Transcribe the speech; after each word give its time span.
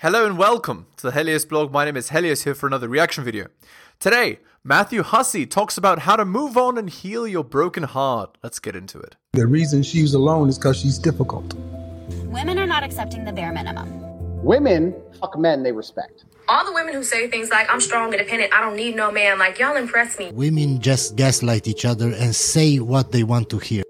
Hello 0.00 0.26
and 0.26 0.36
welcome 0.36 0.86
to 0.96 1.06
the 1.06 1.12
Helios 1.12 1.44
blog. 1.44 1.72
My 1.72 1.84
name 1.84 1.96
is 1.96 2.10
Helios 2.10 2.42
here 2.42 2.54
for 2.56 2.66
another 2.66 2.88
reaction 2.88 3.22
video. 3.22 3.46
Today, 4.00 4.40
Matthew 4.64 5.04
Hussey 5.04 5.46
talks 5.46 5.78
about 5.78 6.00
how 6.00 6.16
to 6.16 6.24
move 6.24 6.56
on 6.56 6.76
and 6.76 6.90
heal 6.90 7.28
your 7.28 7.44
broken 7.44 7.84
heart. 7.84 8.36
Let's 8.42 8.58
get 8.58 8.74
into 8.74 8.98
it. 8.98 9.14
The 9.34 9.46
reason 9.46 9.84
she's 9.84 10.12
alone 10.12 10.48
is 10.48 10.58
because 10.58 10.78
she's 10.78 10.98
difficult. 10.98 11.54
Women 12.24 12.58
are 12.58 12.66
not 12.66 12.82
accepting 12.82 13.24
the 13.24 13.32
bare 13.32 13.52
minimum. 13.52 13.88
Women 14.42 14.94
fuck 15.20 15.38
men 15.38 15.62
they 15.62 15.70
respect. 15.70 16.24
All 16.48 16.66
the 16.66 16.72
women 16.72 16.92
who 16.92 17.04
say 17.04 17.28
things 17.28 17.48
like, 17.50 17.72
I'm 17.72 17.80
strong, 17.80 18.12
independent, 18.12 18.52
I 18.52 18.60
don't 18.62 18.76
need 18.76 18.96
no 18.96 19.12
man, 19.12 19.38
like, 19.38 19.60
y'all 19.60 19.76
impress 19.76 20.18
me. 20.18 20.32
Women 20.32 20.80
just 20.80 21.14
gaslight 21.14 21.68
each 21.68 21.84
other 21.84 22.12
and 22.12 22.34
say 22.34 22.80
what 22.80 23.12
they 23.12 23.22
want 23.22 23.48
to 23.50 23.58
hear. 23.58 23.83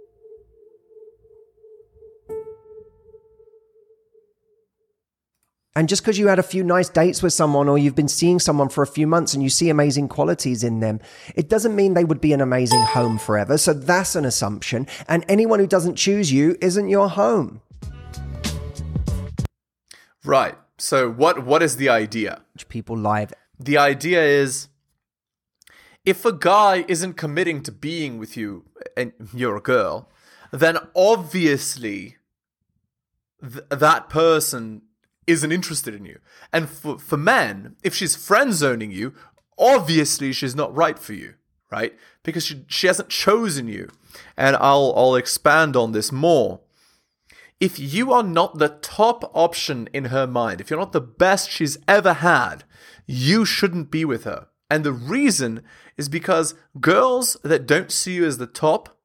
And 5.77 5.89
just 5.89 6.03
because 6.03 6.21
you 6.21 6.29
had 6.29 6.39
a 6.39 6.45
few 6.45 6.63
nice 6.63 6.89
dates 6.89 7.21
with 7.21 7.33
someone 7.33 7.69
or 7.69 7.79
you've 7.79 7.97
been 7.97 8.07
seeing 8.07 8.39
someone 8.39 8.69
for 8.69 8.83
a 8.83 8.87
few 8.87 9.09
months 9.09 9.35
and 9.35 9.43
you 9.43 9.51
see 9.51 9.71
amazing 9.71 10.07
qualities 10.07 10.63
in 10.63 10.79
them, 10.79 11.01
it 11.35 11.49
doesn't 11.49 11.75
mean 11.75 11.95
they 11.95 12.05
would 12.05 12.21
be 12.21 12.33
an 12.33 12.41
amazing 12.41 12.83
home 12.83 13.19
forever. 13.19 13.59
So 13.59 13.73
that's 13.73 14.15
an 14.15 14.25
assumption. 14.25 14.87
And 15.09 15.25
anyone 15.29 15.59
who 15.59 15.67
doesn't 15.67 15.97
choose 15.97 16.33
you 16.33 16.57
isn't 16.61 16.89
your 16.89 17.09
home. 17.09 17.61
Right. 20.25 20.55
So 20.79 21.11
what 21.11 21.45
what 21.45 21.61
is 21.61 21.77
the 21.77 21.89
idea? 21.89 22.43
People 22.69 22.97
live. 22.97 23.33
The 23.59 23.77
idea 23.77 24.23
is 24.23 24.69
if 26.05 26.25
a 26.25 26.33
guy 26.33 26.85
isn't 26.87 27.15
committing 27.15 27.63
to 27.65 27.73
being 27.73 28.19
with 28.19 28.37
you 28.37 28.65
and 28.97 29.13
you're 29.35 29.57
a 29.57 29.61
girl, 29.61 30.09
then 30.53 30.79
obviously 30.95 32.17
th- 33.43 33.65
that 33.71 34.09
person 34.09 34.83
isn't 35.27 35.53
interested 35.53 35.95
in 35.95 36.05
you. 36.05 36.19
And 36.53 36.69
for, 36.69 36.99
for 36.99 37.17
men, 37.17 37.77
if 37.83 37.95
she's 37.95 38.17
friend 38.17 38.53
zoning 38.53 38.91
you, 38.91 39.15
obviously 39.59 40.33
she's 40.33 40.55
not 40.55 40.75
right 40.75 40.99
for 40.99 41.13
you, 41.13 41.35
right? 41.71 41.95
Because 42.23 42.45
she, 42.45 42.65
she 42.69 42.87
hasn't 42.87 43.09
chosen 43.09 43.69
you. 43.69 43.91
And 44.37 44.57
I'll, 44.57 44.93
I'll 44.97 45.17
expand 45.17 45.77
on 45.77 45.93
this 45.93 46.13
more. 46.13 46.61
If 47.61 47.79
you 47.79 48.13
are 48.13 48.23
not 48.23 48.59
the 48.59 48.69
top 48.69 49.31
option 49.35 49.89
in 49.93 50.07
her 50.07 50.27
mind, 50.27 50.61
if 50.61 50.71
you're 50.71 50.79
not 50.79 50.93
the 50.93 51.01
best 51.01 51.51
she's 51.51 51.79
ever 51.87 52.15
had, 52.15 52.65
you 53.07 53.45
shouldn't 53.45 53.91
be 53.91 54.05
with 54.05 54.25
her. 54.25 54.49
And 54.71 54.85
the 54.85 54.93
reason 54.93 55.63
is 55.97 56.09
because 56.09 56.55
girls 56.81 57.37
that 57.45 57.67
don't 57.67 57.93
see 57.93 58.15
you 58.15 58.27
as 58.27 58.39
the 58.39 58.47
top, 58.47 58.99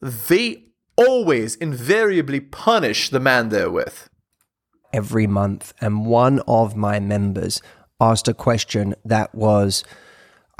they 0.00 0.64
always 0.96 1.54
invariably 1.56 2.40
punish 2.40 3.08
the 3.08 3.20
man 3.20 3.48
they're 3.48 3.70
with 3.70 4.10
every 4.92 5.26
month, 5.26 5.74
and 5.80 6.06
one 6.06 6.40
of 6.46 6.76
my 6.76 7.00
members 7.00 7.62
asked 8.00 8.28
a 8.28 8.34
question 8.34 8.94
that 9.04 9.34
was. 9.34 9.84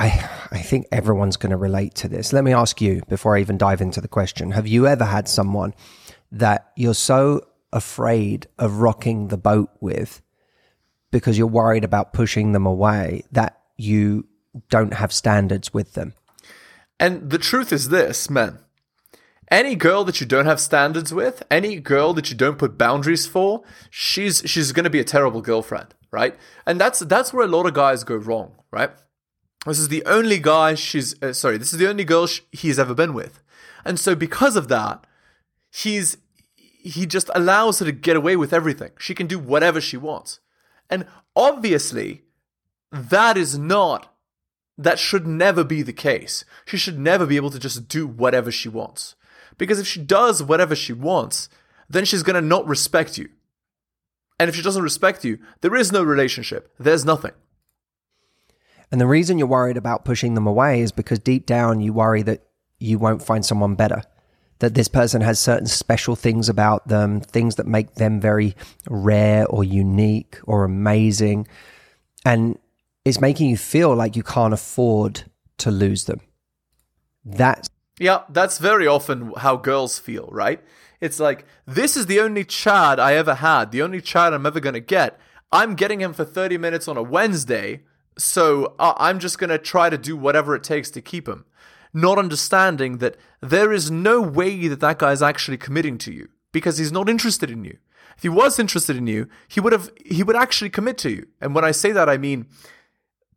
I, 0.01 0.31
I 0.53 0.59
think 0.59 0.87
everyone's 0.93 1.37
going 1.37 1.51
to 1.51 1.57
relate 1.57 1.97
to 1.97 2.09
this. 2.09 2.33
Let 2.33 2.45
me 2.45 2.53
ask 2.53 2.81
you 2.81 3.03
before 3.09 3.37
I 3.37 3.41
even 3.41 3.59
dive 3.59 3.81
into 3.81 4.01
the 4.01 4.07
question. 4.07 4.53
Have 4.53 4.69
you 4.69 4.87
ever 4.87 5.05
had 5.05 5.27
someone 5.27 5.75
that 6.31 6.71
you're 6.77 6.95
so 6.95 7.41
afraid 7.73 8.47
of 8.61 8.79
rocking 8.79 9.27
the 9.27 9.37
boat 9.37 9.71
with 9.81 10.23
because 11.11 11.37
you're 11.37 11.47
worried 11.47 11.83
about 11.83 12.13
pushing 12.13 12.53
them 12.53 12.67
away 12.67 13.25
that 13.33 13.61
you 13.77 14.27
don't 14.69 14.95
have 14.95 15.13
standards 15.13 15.73
with 15.73 15.95
them? 15.95 16.15
And 17.01 17.31
the 17.31 17.39
truth 17.39 17.73
is 17.73 17.89
this, 17.89 18.29
man. 18.29 18.59
Any 19.51 19.75
girl 19.77 20.05
that 20.05 20.21
you 20.21 20.27
don't 20.27 20.47
have 20.47 20.61
standards 20.61 21.13
with, 21.13 21.43
any 21.51 21.77
girl 21.77 22.13
that 22.15 22.31
you 22.31 22.37
don't 22.37 22.59
put 22.59 22.77
boundaries 22.77 23.27
for, 23.27 23.63
she's 23.91 24.43
she's 24.45 24.73
going 24.73 24.85
to 24.85 24.91
be 24.91 25.01
a 25.01 25.05
terrible 25.05 25.41
girlfriend, 25.41 25.95
right? 26.11 26.37
And 26.67 26.81
that's 26.81 27.01
that's 27.01 27.33
where 27.33 27.45
a 27.45 27.51
lot 27.51 27.67
of 27.67 27.75
guys 27.75 28.05
go 28.05 28.17
wrong, 28.17 28.53
right? 28.71 28.91
This 29.67 29.79
is 29.79 29.89
the 29.89 30.05
only 30.05 30.39
guy 30.39 30.75
she's 30.75 31.21
uh, 31.23 31.33
sorry, 31.33 31.57
this 31.57 31.73
is 31.73 31.79
the 31.79 31.89
only 31.89 32.05
girl 32.05 32.29
he's 32.53 32.79
ever 32.79 32.95
been 32.95 33.15
with. 33.15 33.43
And 33.85 33.99
so 33.99 34.15
because 34.15 34.57
of 34.57 34.69
that, 34.69 35.07
he's 35.71 36.19
he 36.55 37.07
just 37.07 37.31
allows 37.35 37.79
her 37.79 37.87
to 37.87 37.93
get 37.93 38.17
away 38.17 38.37
with 38.37 38.53
everything. 38.53 38.91
She 38.99 39.15
can 39.15 39.27
do 39.27 39.39
whatever 39.39 39.81
she 39.81 39.97
wants. 39.97 40.41
And 40.91 41.07
obviously, 41.35 42.23
that 42.93 43.37
is 43.37 43.59
not 43.59 44.15
that 44.77 44.99
should 44.99 45.27
never 45.27 45.65
be 45.65 45.83
the 45.83 45.93
case. 45.93 46.45
She 46.65 46.77
should 46.77 46.99
never 46.99 47.27
be 47.27 47.37
able 47.37 47.51
to 47.51 47.59
just 47.59 47.89
do 47.89 48.07
whatever 48.07 48.53
she 48.53 48.69
wants. 48.69 49.17
Because 49.59 49.79
if 49.79 49.87
she 49.87 50.01
does 50.01 50.43
whatever 50.43 50.75
she 50.75 50.93
wants, 50.93 51.49
then 51.89 52.05
she's 52.05 52.23
going 52.23 52.41
to 52.41 52.47
not 52.47 52.67
respect 52.67 53.19
you. 53.19 53.29
And 54.39 54.49
if 54.49 54.55
she 54.55 54.63
doesn't 54.63 54.83
respect 54.83 55.25
you, 55.25 55.39
there 55.61 55.75
is 55.75 55.91
no 55.91 56.03
relationship. 56.03 56.73
There's 56.79 57.05
nothing. 57.05 57.33
And 58.91 59.01
the 59.01 59.07
reason 59.07 59.37
you're 59.39 59.49
worried 59.49 59.77
about 59.77 60.05
pushing 60.05 60.35
them 60.35 60.47
away 60.47 60.81
is 60.81 60.93
because 60.93 61.19
deep 61.19 61.45
down 61.45 61.81
you 61.81 61.93
worry 61.93 62.23
that 62.23 62.47
you 62.79 62.99
won't 62.99 63.23
find 63.23 63.45
someone 63.45 63.75
better. 63.75 64.03
That 64.61 64.75
this 64.75 64.89
person 64.89 65.21
has 65.23 65.39
certain 65.39 65.67
special 65.67 66.17
things 66.17 66.49
about 66.49 66.89
them, 66.89 67.21
things 67.21 67.57
that 67.57 67.67
make 67.67 67.97
them 67.97 68.21
very 68.21 68.57
rare 68.89 69.47
or 69.47 69.63
unique 69.63 70.39
or 70.45 70.65
amazing. 70.65 71.47
And 72.25 72.59
it's 73.05 73.21
making 73.21 73.51
you 73.51 73.57
feel 73.57 73.95
like 73.95 74.17
you 74.17 74.23
can't 74.23 74.55
afford 74.55 75.25
to 75.59 75.71
lose 75.71 76.05
them. 76.05 76.21
That's 77.25 77.69
yeah, 77.99 78.23
that's 78.29 78.59
very 78.59 78.87
often 78.87 79.33
how 79.39 79.57
girls 79.57 79.99
feel, 79.99 80.29
right? 80.31 80.63
It's 81.01 81.21
like, 81.21 81.45
this 81.67 81.97
is 81.97 82.07
the 82.07 82.21
only 82.21 82.45
Chad 82.45 82.99
I 82.99 83.15
ever 83.15 83.35
had, 83.35 83.71
the 83.71 83.83
only 83.83 84.01
Chad 84.01 84.33
I'm 84.33 84.47
ever 84.47 84.61
going 84.61 84.75
to 84.75 84.81
get. 84.81 85.19
I'm 85.53 85.75
getting 85.75 86.01
him 86.01 86.13
for 86.13 86.25
30 86.25 86.59
minutes 86.59 86.89
on 86.89 86.97
a 86.97 87.03
Wednesday, 87.03 87.83
so 88.19 88.75
I'm 88.79 89.19
just 89.19 89.39
going 89.39 89.51
to 89.51 89.59
try 89.59 89.91
to 89.91 89.99
do 89.99 90.17
whatever 90.17 90.55
it 90.55 90.63
takes 90.63 90.91
to 90.91 91.01
keep 91.01 91.29
him. 91.29 91.45
Not 91.95 92.19
understanding 92.19 92.99
that 92.99 93.17
there 93.41 93.73
is 93.73 93.91
no 93.91 94.21
way 94.21 94.69
that 94.69 94.81
that 94.81 94.99
guy 94.99 95.13
is 95.13 95.23
actually 95.23 95.57
committing 95.57 95.97
to 95.99 96.13
you 96.13 96.29
because 96.53 96.79
he's 96.79 96.93
not 96.93 97.09
interested 97.09 97.51
in 97.51 97.65
you. 97.65 97.79
If 98.17 98.23
he 98.23 98.29
was 98.29 98.59
interested 98.59 98.97
in 98.97 99.07
you, 99.07 99.29
he 99.47 99.61
would 99.61 99.73
have 99.73 99.91
he 100.05 100.23
would 100.23 100.37
actually 100.37 100.71
commit 100.71 100.99
to 100.99 101.11
you. 101.11 101.29
And 101.41 101.55
when 101.55 101.65
I 101.65 101.71
say 101.71 101.93
that 101.93 102.09
I 102.09 102.19
mean 102.19 102.47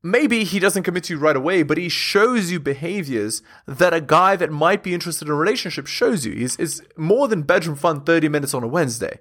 maybe 0.03 0.43
he 0.43 0.59
doesn't 0.59 0.83
commit 0.83 1.05
to 1.05 1.13
you 1.13 1.19
right 1.19 1.35
away, 1.35 1.63
but 1.63 1.77
he 1.77 1.89
shows 1.89 2.51
you 2.51 2.59
behaviors 2.59 3.41
that 3.65 3.93
a 3.93 4.01
guy 4.01 4.35
that 4.35 4.51
might 4.51 4.83
be 4.83 4.93
interested 4.93 5.27
in 5.27 5.33
a 5.33 5.37
relationship 5.37 5.87
shows 5.87 6.25
you. 6.25 6.33
He's, 6.33 6.55
it's 6.57 6.81
more 6.97 7.27
than 7.27 7.43
bedroom 7.43 7.75
fun 7.75 8.01
30 8.01 8.29
minutes 8.29 8.53
on 8.53 8.63
a 8.63 8.67
Wednesday. 8.67 9.19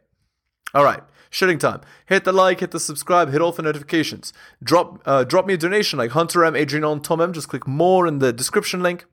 All 0.72 0.84
right, 0.84 1.02
shooting 1.30 1.58
time. 1.58 1.80
Hit 2.06 2.24
the 2.24 2.32
like, 2.32 2.60
hit 2.60 2.70
the 2.70 2.80
subscribe, 2.80 3.30
hit 3.30 3.40
all 3.40 3.52
the 3.52 3.62
notifications. 3.62 4.32
Drop 4.62 5.02
uh, 5.04 5.24
drop 5.24 5.46
me 5.46 5.54
a 5.54 5.58
donation 5.58 5.98
like 5.98 6.12
Hunter 6.12 6.44
M, 6.44 6.54
Adrian 6.54 6.84
on 6.84 7.00
Tom 7.00 7.20
M. 7.20 7.32
Just 7.32 7.48
click 7.48 7.66
more 7.66 8.06
in 8.06 8.20
the 8.20 8.32
description 8.32 8.82
link. 8.82 9.04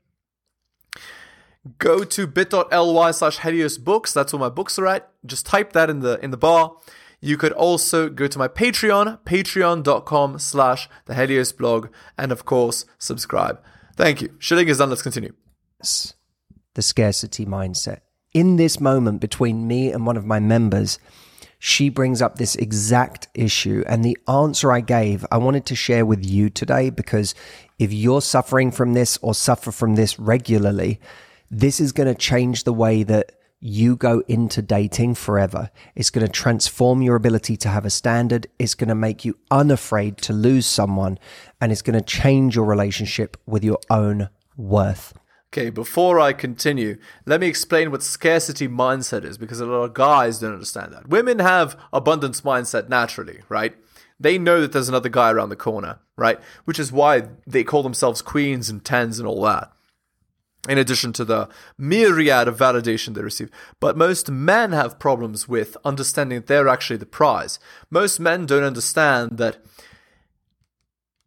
Go 1.80 2.04
to 2.04 2.28
bit.ly 2.28 3.12
slash 3.12 3.40
Helios 3.40 3.78
books. 3.78 4.14
That's 4.14 4.32
where 4.32 4.40
my 4.40 4.50
books 4.50 4.78
are 4.80 4.88
at. 4.88 5.12
Just 5.26 5.46
type 5.46 5.74
that 5.74 5.90
in 5.90 6.00
the 6.00 6.24
in 6.24 6.32
the 6.32 6.38
bar. 6.38 6.76
You 7.28 7.36
could 7.36 7.52
also 7.52 8.08
go 8.08 8.26
to 8.28 8.40
my 8.40 8.48
Patreon, 8.48 9.20
patreon.com 9.26 10.40
slash 10.40 10.88
the 11.08 11.14
Helios 11.14 11.52
blog, 11.52 11.90
and 12.18 12.32
of 12.32 12.46
course, 12.46 12.86
subscribe. 13.00 13.62
Thank 13.98 14.22
you. 14.22 14.34
Shilling 14.40 14.70
is 14.70 14.78
done. 14.78 14.90
Let's 14.90 15.02
continue. 15.02 15.34
The 15.80 16.82
scarcity 16.82 17.46
mindset. 17.46 18.00
In 18.34 18.56
this 18.56 18.80
moment 18.80 19.20
between 19.20 19.68
me 19.68 19.92
and 19.92 20.06
one 20.06 20.16
of 20.16 20.26
my 20.26 20.40
members, 20.40 21.00
she 21.60 21.90
brings 21.90 22.22
up 22.22 22.38
this 22.38 22.56
exact 22.56 23.28
issue. 23.34 23.84
And 23.88 24.06
the 24.06 24.18
answer 24.30 24.72
I 24.72 24.80
gave, 24.80 25.26
I 25.30 25.38
wanted 25.38 25.66
to 25.66 25.76
share 25.76 26.06
with 26.06 26.26
you 26.26 26.50
today 26.50 26.90
because 26.90 27.36
if 27.78 27.92
you're 27.92 28.22
suffering 28.22 28.72
from 28.72 28.94
this 28.94 29.20
or 29.22 29.36
suffer 29.36 29.74
from 29.74 29.96
this 29.96 30.18
regularly, 30.18 31.02
this 31.52 31.82
is 31.82 31.92
going 31.92 32.08
to 32.08 32.16
change 32.16 32.64
the 32.64 32.72
way 32.72 33.04
that 33.04 33.34
you 33.68 33.98
go 33.98 34.24
into 34.28 34.62
dating 34.62 35.14
forever. 35.16 35.70
It's 35.94 36.10
going 36.10 36.26
to 36.26 36.32
transform 36.32 37.02
your 37.02 37.16
ability 37.16 37.58
to 37.58 37.70
have 37.70 37.86
a 37.86 37.90
standard. 37.90 38.48
It's 38.58 38.76
going 38.76 38.88
to 38.88 38.96
make 38.96 39.26
you 39.26 39.38
unafraid 39.52 40.18
to 40.20 40.34
lose 40.34 40.66
someone 40.66 41.20
and 41.60 41.72
it's 41.72 41.82
going 41.82 42.00
to 42.00 42.06
change 42.06 42.56
your 42.56 42.66
relationship 42.66 43.36
with 43.46 43.64
your 43.64 43.80
own 43.90 44.30
worth. 44.56 45.14
Okay, 45.54 45.70
before 45.70 46.20
I 46.20 46.34
continue, 46.34 46.98
let 47.26 47.42
me 47.42 47.48
explain 47.48 47.92
what 47.92 48.04
scarcity 48.04 48.68
mindset 48.68 49.24
is 49.24 49.38
because 49.38 49.60
a 49.60 49.66
lot 49.66 49.84
of 49.84 49.94
guys 49.94 50.40
don't 50.40 50.54
understand 50.54 50.94
that. 50.94 51.10
Women 51.10 51.40
have 51.40 51.78
abundance 51.92 52.42
mindset 52.42 52.90
naturally, 52.90 53.42
right? 53.50 53.76
They 54.20 54.38
know 54.38 54.62
that 54.62 54.72
there's 54.72 54.90
another 54.90 55.10
guy 55.10 55.32
around 55.32 55.50
the 55.50 55.56
corner, 55.56 56.00
right? 56.16 56.40
Which 56.66 56.80
is 56.80 56.92
why 56.92 57.30
they 57.46 57.64
call 57.64 57.84
themselves 57.84 58.22
queens 58.22 58.70
and 58.70 58.84
tens 58.84 59.20
and 59.20 59.28
all 59.28 59.42
that 59.44 59.72
in 60.68 60.78
addition 60.78 61.14
to 61.14 61.26
the 61.26 61.50
myriad 61.78 62.48
of 62.48 62.58
validation 62.58 63.14
they 63.14 63.22
receive. 63.22 63.50
But 63.80 63.98
most 63.98 64.30
men 64.30 64.72
have 64.72 65.00
problems 65.00 65.48
with 65.48 65.78
understanding 65.86 66.40
that 66.40 66.48
they're 66.48 66.68
actually 66.68 66.98
the 66.98 67.06
prize. 67.06 67.60
Most 67.90 68.20
men 68.20 68.46
don't 68.46 68.64
understand 68.64 69.38
that 69.38 69.64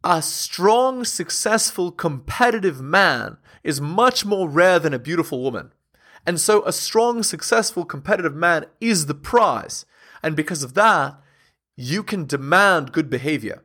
a 0.03 0.21
strong, 0.21 1.05
successful, 1.05 1.91
competitive 1.91 2.81
man 2.81 3.37
is 3.63 3.79
much 3.79 4.25
more 4.25 4.49
rare 4.49 4.79
than 4.79 4.93
a 4.93 4.99
beautiful 4.99 5.41
woman. 5.43 5.71
And 6.25 6.39
so 6.39 6.63
a 6.65 6.73
strong, 6.73 7.23
successful, 7.23 7.85
competitive 7.85 8.35
man 8.35 8.65
is 8.79 9.05
the 9.05 9.15
prize. 9.15 9.85
And 10.23 10.35
because 10.35 10.63
of 10.63 10.73
that, 10.75 11.19
you 11.75 12.03
can 12.03 12.25
demand 12.25 12.91
good 12.91 13.09
behavior. 13.09 13.63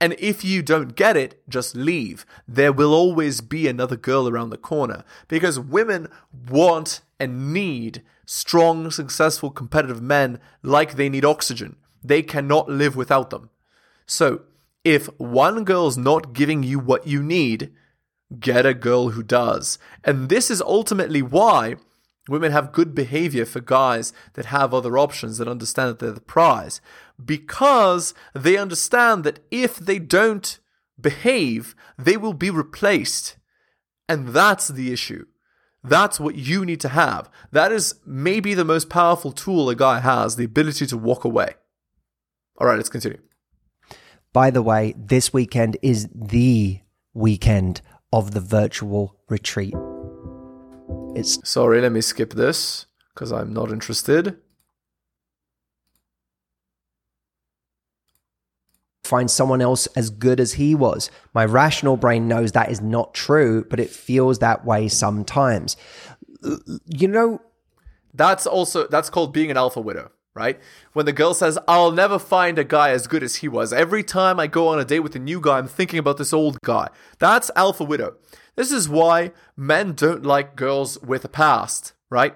And 0.00 0.14
if 0.18 0.44
you 0.44 0.62
don't 0.62 0.94
get 0.94 1.16
it, 1.16 1.42
just 1.48 1.74
leave. 1.74 2.24
There 2.46 2.72
will 2.72 2.94
always 2.94 3.40
be 3.40 3.66
another 3.66 3.96
girl 3.96 4.28
around 4.28 4.50
the 4.50 4.56
corner 4.56 5.04
because 5.26 5.58
women 5.58 6.08
want 6.48 7.00
and 7.18 7.52
need 7.52 8.02
strong, 8.24 8.90
successful, 8.90 9.50
competitive 9.50 10.00
men 10.00 10.38
like 10.62 10.94
they 10.94 11.08
need 11.08 11.24
oxygen. 11.24 11.76
They 12.04 12.22
cannot 12.22 12.68
live 12.68 12.94
without 12.94 13.30
them. 13.30 13.50
So, 14.06 14.42
if 14.84 15.06
one 15.18 15.64
girl's 15.64 15.98
not 15.98 16.32
giving 16.32 16.62
you 16.62 16.78
what 16.78 17.06
you 17.06 17.22
need, 17.22 17.72
get 18.38 18.64
a 18.64 18.74
girl 18.74 19.10
who 19.10 19.22
does. 19.22 19.78
And 20.04 20.28
this 20.28 20.50
is 20.50 20.62
ultimately 20.62 21.22
why 21.22 21.76
women 22.28 22.52
have 22.52 22.72
good 22.72 22.94
behavior 22.94 23.44
for 23.44 23.60
guys 23.60 24.12
that 24.34 24.46
have 24.46 24.72
other 24.72 24.96
options 24.96 25.38
that 25.38 25.48
understand 25.48 25.90
that 25.90 25.98
they're 25.98 26.12
the 26.12 26.20
prize. 26.20 26.80
Because 27.22 28.14
they 28.34 28.56
understand 28.56 29.24
that 29.24 29.40
if 29.50 29.76
they 29.76 29.98
don't 29.98 30.58
behave, 31.00 31.74
they 31.98 32.16
will 32.16 32.32
be 32.32 32.50
replaced. 32.50 33.36
And 34.08 34.28
that's 34.28 34.68
the 34.68 34.92
issue. 34.92 35.26
That's 35.84 36.18
what 36.18 36.34
you 36.34 36.64
need 36.64 36.80
to 36.80 36.88
have. 36.88 37.30
That 37.52 37.72
is 37.72 37.96
maybe 38.04 38.54
the 38.54 38.64
most 38.64 38.88
powerful 38.88 39.32
tool 39.32 39.70
a 39.70 39.74
guy 39.74 40.00
has 40.00 40.36
the 40.36 40.44
ability 40.44 40.86
to 40.86 40.96
walk 40.96 41.24
away. 41.24 41.54
All 42.58 42.66
right, 42.66 42.76
let's 42.76 42.88
continue. 42.88 43.20
By 44.32 44.50
the 44.50 44.62
way, 44.62 44.94
this 44.96 45.32
weekend 45.32 45.76
is 45.82 46.08
the 46.14 46.80
weekend 47.14 47.80
of 48.12 48.32
the 48.32 48.40
virtual 48.40 49.16
retreat. 49.28 49.74
It's 51.14 51.38
Sorry, 51.48 51.80
let 51.80 51.92
me 51.92 52.00
skip 52.00 52.34
this 52.34 52.86
because 53.14 53.32
I'm 53.32 53.52
not 53.52 53.70
interested. 53.70 54.36
Find 59.08 59.30
someone 59.30 59.60
else 59.60 59.86
as 59.96 60.10
good 60.10 60.38
as 60.38 60.52
he 60.54 60.74
was. 60.74 61.10
My 61.34 61.44
rational 61.44 61.96
brain 61.96 62.28
knows 62.28 62.52
that 62.52 62.70
is 62.70 62.80
not 62.80 63.14
true, 63.14 63.64
but 63.70 63.80
it 63.80 63.90
feels 63.90 64.38
that 64.38 64.64
way 64.64 64.88
sometimes. 64.88 65.76
You 66.86 67.08
know, 67.08 67.40
That's 68.14 68.46
also 68.46 68.86
that's 68.88 69.10
called 69.10 69.32
being 69.32 69.50
an 69.50 69.56
alpha 69.56 69.80
widow, 69.80 70.10
right? 70.34 70.58
When 70.92 71.06
the 71.06 71.12
girl 71.12 71.34
says, 71.34 71.58
"I'll 71.68 71.92
never 71.92 72.18
find 72.18 72.58
a 72.58 72.64
guy 72.64 72.90
as 72.90 73.06
good 73.06 73.22
as 73.22 73.36
he 73.36 73.48
was." 73.48 73.72
Every 73.72 74.02
time 74.02 74.40
I 74.40 74.46
go 74.48 74.68
on 74.68 74.80
a 74.80 74.84
date 74.84 75.00
with 75.00 75.14
a 75.14 75.20
new 75.20 75.40
guy, 75.40 75.58
I'm 75.58 75.68
thinking 75.68 75.98
about 76.00 76.16
this 76.16 76.32
old 76.32 76.58
guy. 76.64 76.88
That's 77.18 77.50
alpha 77.54 77.84
widow. 77.84 78.14
This 78.56 78.72
is 78.72 78.88
why 78.88 79.32
men 79.56 79.92
don't 79.92 80.24
like 80.24 80.56
girls 80.56 80.98
with 81.00 81.24
a 81.24 81.28
past, 81.28 81.92
right? 82.10 82.34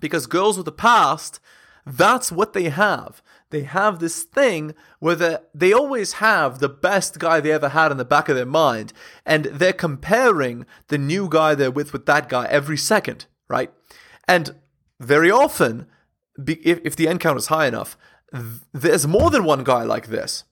Because 0.00 0.26
girls 0.26 0.56
with 0.58 0.66
a 0.66 0.72
past, 0.72 1.40
that's 1.86 2.32
what 2.32 2.52
they 2.52 2.68
have. 2.70 3.22
They 3.50 3.62
have 3.62 3.98
this 3.98 4.22
thing 4.22 4.74
where 5.00 5.16
they, 5.16 5.36
they 5.54 5.72
always 5.72 6.14
have 6.14 6.58
the 6.58 6.68
best 6.68 7.18
guy 7.18 7.40
they 7.40 7.52
ever 7.52 7.70
had 7.70 7.90
in 7.90 7.98
the 7.98 8.04
back 8.04 8.28
of 8.28 8.36
their 8.36 8.46
mind, 8.46 8.92
and 9.26 9.46
they're 9.46 9.72
comparing 9.72 10.66
the 10.88 10.98
new 10.98 11.28
guy 11.28 11.54
they're 11.54 11.70
with 11.70 11.92
with 11.92 12.06
that 12.06 12.28
guy 12.28 12.46
every 12.46 12.76
second, 12.76 13.26
right? 13.48 13.72
And 14.28 14.54
very 15.00 15.30
often, 15.30 15.86
if, 16.46 16.80
if 16.84 16.96
the 16.96 17.08
N 17.08 17.18
count 17.18 17.38
is 17.38 17.46
high 17.46 17.66
enough, 17.66 17.98
there's 18.72 19.06
more 19.06 19.30
than 19.30 19.44
one 19.44 19.64
guy 19.64 19.82
like 19.82 20.06
this. 20.06 20.44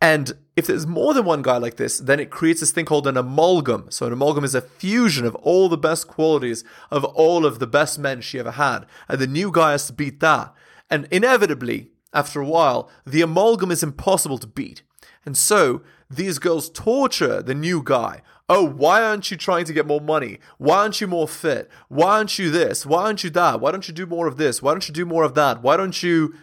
And 0.00 0.32
if 0.56 0.66
there's 0.66 0.84
more 0.84 1.14
than 1.14 1.24
one 1.24 1.42
guy 1.42 1.58
like 1.58 1.76
this, 1.76 1.98
then 1.98 2.18
it 2.18 2.28
creates 2.28 2.58
this 2.58 2.72
thing 2.72 2.84
called 2.84 3.06
an 3.06 3.16
amalgam. 3.16 3.86
So 3.90 4.06
an 4.06 4.12
amalgam 4.12 4.42
is 4.42 4.56
a 4.56 4.60
fusion 4.60 5.24
of 5.24 5.36
all 5.36 5.68
the 5.68 5.78
best 5.78 6.08
qualities 6.08 6.64
of 6.90 7.04
all 7.04 7.46
of 7.46 7.60
the 7.60 7.68
best 7.68 8.00
men 8.00 8.20
she 8.20 8.40
ever 8.40 8.50
had. 8.50 8.80
And 9.08 9.20
the 9.20 9.28
new 9.28 9.52
guy 9.52 9.70
has 9.70 9.86
to 9.86 9.92
beat 9.92 10.18
that. 10.18 10.52
And 10.90 11.06
inevitably, 11.12 11.91
after 12.12 12.40
a 12.40 12.46
while, 12.46 12.90
the 13.06 13.22
amalgam 13.22 13.70
is 13.70 13.82
impossible 13.82 14.38
to 14.38 14.46
beat. 14.46 14.82
And 15.24 15.36
so 15.36 15.82
these 16.10 16.38
girls 16.38 16.68
torture 16.70 17.42
the 17.42 17.54
new 17.54 17.82
guy. 17.82 18.22
Oh, 18.48 18.66
why 18.66 19.02
aren't 19.02 19.30
you 19.30 19.36
trying 19.36 19.64
to 19.64 19.72
get 19.72 19.86
more 19.86 20.00
money? 20.00 20.38
Why 20.58 20.78
aren't 20.78 21.00
you 21.00 21.06
more 21.06 21.28
fit? 21.28 21.70
Why 21.88 22.18
aren't 22.18 22.38
you 22.38 22.50
this? 22.50 22.84
Why 22.84 23.04
aren't 23.04 23.24
you 23.24 23.30
that? 23.30 23.60
Why 23.60 23.70
don't 23.70 23.88
you 23.88 23.94
do 23.94 24.04
more 24.04 24.26
of 24.26 24.36
this? 24.36 24.60
Why 24.60 24.72
don't 24.72 24.86
you 24.86 24.94
do 24.94 25.06
more 25.06 25.22
of 25.22 25.34
that? 25.34 25.62
Why 25.62 25.76
don't 25.76 26.02
you 26.02 26.34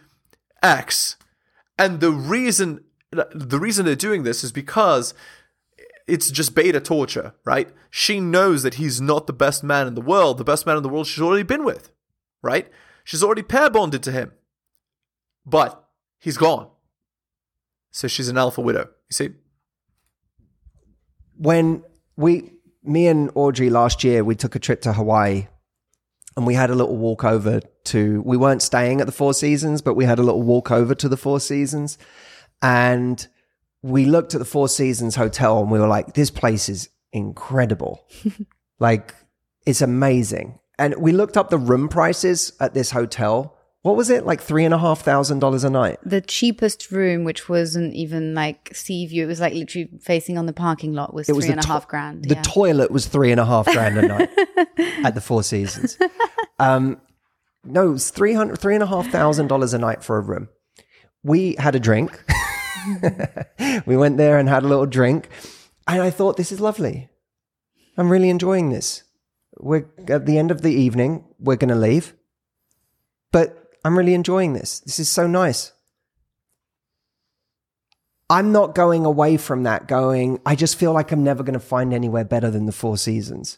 X? 0.63 1.17
And 1.77 1.99
the 1.99 2.11
reason 2.11 2.83
the 3.11 3.59
reason 3.59 3.85
they're 3.85 3.95
doing 3.95 4.23
this 4.23 4.43
is 4.43 4.51
because 4.51 5.13
it's 6.07 6.29
just 6.29 6.55
beta 6.55 6.79
torture, 6.79 7.33
right? 7.45 7.69
She 7.89 8.19
knows 8.19 8.63
that 8.63 8.75
he's 8.75 9.01
not 9.01 9.27
the 9.27 9.33
best 9.33 9.63
man 9.63 9.87
in 9.87 9.95
the 9.95 10.01
world, 10.01 10.37
the 10.37 10.43
best 10.43 10.65
man 10.65 10.77
in 10.77 10.83
the 10.83 10.89
world 10.89 11.07
she's 11.07 11.21
already 11.21 11.43
been 11.43 11.63
with, 11.63 11.91
right? 12.41 12.67
She's 13.03 13.23
already 13.23 13.43
pair 13.43 13.69
bonded 13.69 14.03
to 14.03 14.11
him. 14.11 14.33
But 15.49 15.83
he's 16.19 16.37
gone. 16.37 16.67
So 17.91 18.07
she's 18.07 18.29
an 18.29 18.37
alpha 18.37 18.61
widow, 18.61 18.89
you 19.09 19.13
see? 19.13 19.29
when 21.39 21.83
we, 22.17 22.51
me 22.83 23.07
and 23.07 23.31
Audrey 23.33 23.69
last 23.69 24.03
year, 24.03 24.23
we 24.23 24.35
took 24.35 24.55
a 24.55 24.59
trip 24.59 24.81
to 24.81 24.93
Hawaii 24.93 25.47
and 26.35 26.45
we 26.45 26.53
had 26.53 26.69
a 26.69 26.75
little 26.75 26.97
walk 26.97 27.23
over 27.23 27.61
to, 27.85 28.21
we 28.25 28.37
weren't 28.37 28.61
staying 28.61 28.99
at 28.99 29.07
the 29.07 29.13
Four 29.13 29.33
Seasons, 29.33 29.81
but 29.81 29.93
we 29.93 30.03
had 30.03 30.19
a 30.19 30.23
little 30.23 30.43
walk 30.43 30.69
over 30.69 30.93
to 30.93 31.09
the 31.09 31.17
Four 31.17 31.39
Seasons. 31.39 31.97
And 32.61 33.25
we 33.81 34.05
looked 34.05 34.35
at 34.35 34.39
the 34.39 34.45
Four 34.45 34.67
Seasons 34.67 35.15
Hotel 35.15 35.61
and 35.61 35.71
we 35.71 35.79
were 35.79 35.87
like, 35.87 36.13
this 36.13 36.29
place 36.29 36.67
is 36.67 36.89
incredible. 37.13 38.05
like, 38.79 39.15
it's 39.65 39.81
amazing. 39.81 40.59
And 40.77 40.95
we 40.97 41.13
looked 41.13 41.37
up 41.37 41.49
the 41.49 41.57
room 41.57 41.87
prices 41.87 42.51
at 42.59 42.73
this 42.73 42.91
hotel. 42.91 43.57
What 43.81 43.95
was 43.95 44.09
it? 44.09 44.25
Like 44.25 44.41
three 44.41 44.65
and 44.65 44.73
a 44.73 44.77
half 44.77 45.01
thousand 45.01 45.39
dollars 45.39 45.63
a 45.63 45.69
night. 45.69 45.99
The 46.03 46.19
cheapest 46.19 46.91
room, 46.91 47.23
which 47.23 47.47
wasn't 47.47 47.93
even 47.93 48.33
like 48.33 48.75
sea 48.75 49.05
view, 49.05 49.23
it 49.23 49.27
was 49.27 49.39
like 49.39 49.53
literally 49.53 49.89
facing 50.01 50.37
on 50.37 50.47
the 50.47 50.53
parking 50.53 50.93
lot, 50.93 51.13
was 51.13 51.29
It 51.29 51.33
was 51.33 51.45
three 51.45 51.53
and 51.53 51.63
a 51.63 51.67
half 51.67 51.87
grand. 51.87 52.25
The 52.25 52.35
yeah. 52.35 52.41
toilet 52.41 52.91
was 52.91 53.07
three 53.07 53.31
and 53.31 53.39
a 53.39 53.45
half 53.45 53.65
grand 53.65 53.97
a 53.97 54.07
night 54.07 54.29
at 55.05 55.15
the 55.15 55.21
Four 55.21 55.43
Seasons. 55.43 55.97
Um, 56.59 56.99
no, 57.63 57.87
it 57.87 57.93
was 57.93 58.09
three 58.09 58.33
hundred, 58.33 58.59
three 58.59 58.73
and 58.73 58.83
a 58.83 58.87
half 58.87 59.07
thousand 59.07 59.47
dollars 59.47 59.73
a 59.73 59.79
night 59.79 60.03
for 60.03 60.17
a 60.17 60.21
room. 60.21 60.49
We 61.23 61.55
had 61.57 61.75
a 61.75 61.79
drink. 61.79 62.21
we 63.85 63.95
went 63.95 64.17
there 64.17 64.37
and 64.37 64.49
had 64.49 64.63
a 64.63 64.67
little 64.67 64.85
drink, 64.85 65.29
and 65.87 66.01
I 66.01 66.09
thought 66.09 66.35
this 66.35 66.51
is 66.51 66.59
lovely. 66.59 67.09
I'm 67.97 68.09
really 68.09 68.29
enjoying 68.29 68.71
this. 68.71 69.03
We're 69.57 69.89
at 70.09 70.25
the 70.25 70.37
end 70.37 70.51
of 70.51 70.61
the 70.61 70.73
evening. 70.73 71.25
We're 71.39 71.57
going 71.57 71.69
to 71.69 71.75
leave, 71.75 72.13
but 73.31 73.58
I'm 73.83 73.97
really 73.97 74.13
enjoying 74.13 74.53
this. 74.53 74.79
This 74.81 74.99
is 74.99 75.09
so 75.09 75.27
nice. 75.27 75.73
I'm 78.29 78.51
not 78.51 78.75
going 78.75 79.05
away 79.05 79.37
from 79.37 79.63
that 79.63 79.87
going, 79.87 80.39
I 80.45 80.55
just 80.55 80.77
feel 80.77 80.93
like 80.93 81.11
I'm 81.11 81.23
never 81.23 81.41
going 81.41 81.53
to 81.55 81.59
find 81.59 81.93
anywhere 81.93 82.23
better 82.23 82.51
than 82.51 82.67
the 82.67 82.71
Four 82.71 82.97
Seasons. 82.97 83.57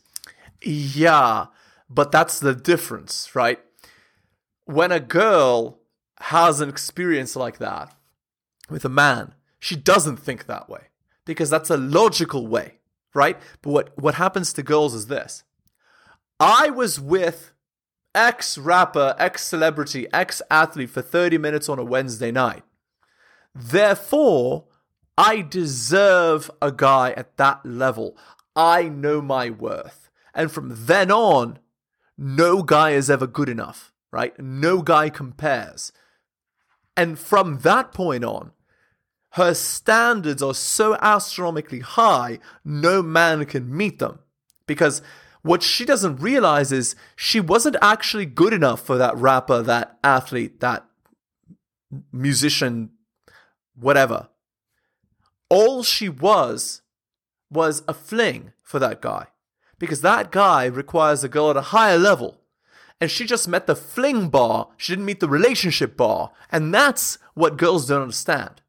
Yeah, 0.62 1.48
but 1.90 2.12
that's 2.12 2.40
the 2.40 2.56
difference, 2.56 3.36
right? 3.36 3.60
When 4.66 4.92
a 4.92 5.02
girl 5.02 5.80
has 6.20 6.62
an 6.62 6.70
experience 6.70 7.36
like 7.36 7.58
that 7.58 7.94
with 8.70 8.86
a 8.86 8.90
man, 8.90 9.34
she 9.60 9.76
doesn't 9.76 10.18
think 10.18 10.46
that 10.46 10.70
way 10.70 10.88
because 11.26 11.50
that's 11.50 11.70
a 11.70 11.78
logical 11.78 12.48
way, 12.48 12.76
right? 13.14 13.38
But 13.62 13.72
what, 13.72 13.98
what 14.00 14.16
happens 14.16 14.54
to 14.54 14.64
girls 14.64 14.94
is 14.94 15.08
this 15.08 15.44
I 16.40 16.70
was 16.70 17.00
with 17.00 17.52
X 18.14 18.58
rapper, 18.58 19.16
ex 19.18 19.44
celebrity, 19.44 20.08
ex 20.14 20.42
athlete 20.52 20.90
for 20.90 21.02
30 21.02 21.38
minutes 21.38 21.70
on 21.70 21.80
a 21.80 21.84
Wednesday 21.84 22.32
night. 22.32 22.64
Therefore, 23.54 24.66
I 25.18 25.42
deserve 25.42 26.50
a 26.62 26.72
guy 26.72 27.12
at 27.12 27.38
that 27.38 27.66
level. 27.66 28.18
I 28.56 28.90
know 28.90 29.22
my 29.22 29.50
worth. 29.50 30.10
And 30.34 30.52
from 30.52 30.72
then 30.74 31.12
on, 31.12 31.60
no 32.18 32.64
guy 32.64 32.92
is 32.92 33.10
ever 33.10 33.28
good 33.28 33.50
enough, 33.50 33.92
right? 34.12 34.38
No 34.40 34.82
guy 34.82 35.10
compares. 35.10 35.92
And 36.96 37.18
from 37.18 37.60
that 37.60 37.94
point 37.94 38.24
on, 38.24 38.52
her 39.36 39.54
standards 39.54 40.44
are 40.44 40.54
so 40.54 40.98
astronomically 41.02 41.80
high, 41.80 42.40
no 42.66 43.02
man 43.02 43.46
can 43.46 43.76
meet 43.76 44.00
them. 44.00 44.20
Because 44.68 45.02
what 45.42 45.64
she 45.64 45.86
doesn't 45.86 46.18
realize 46.18 46.72
is 46.72 46.96
she 47.16 47.40
wasn't 47.40 47.76
actually 47.82 48.26
good 48.26 48.54
enough 48.54 48.82
for 48.86 48.98
that 48.98 49.16
rapper, 49.18 49.62
that 49.64 49.98
athlete, 50.04 50.60
that 50.60 50.86
musician, 52.12 52.92
whatever. 53.76 54.30
All 55.50 55.84
she 55.84 56.10
was 56.10 56.82
was 57.50 57.84
a 57.88 57.94
fling 57.94 58.54
for 58.64 58.80
that 58.80 59.02
guy. 59.02 59.28
Because 59.80 60.02
that 60.02 60.32
guy 60.32 60.66
requires 60.66 61.24
a 61.24 61.30
girl 61.30 61.50
at 61.50 61.58
a 61.58 61.62
higher 61.62 61.98
level. 61.98 62.40
And 63.02 63.10
she 63.10 63.26
just 63.26 63.48
met 63.48 63.66
the 63.66 63.76
fling 63.76 64.30
bar, 64.30 64.68
she 64.78 64.92
didn't 64.94 65.06
meet 65.06 65.20
the 65.20 65.28
relationship 65.28 65.98
bar. 65.98 66.32
And 66.52 66.72
that's 66.72 67.18
what 67.34 67.58
girls 67.58 67.88
don't 67.88 68.04
understand. 68.04 68.62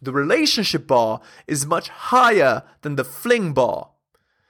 The 0.00 0.12
relationship 0.12 0.86
bar 0.86 1.20
is 1.48 1.66
much 1.66 1.88
higher 1.88 2.62
than 2.82 2.94
the 2.94 3.04
fling 3.04 3.52
bar. 3.54 3.90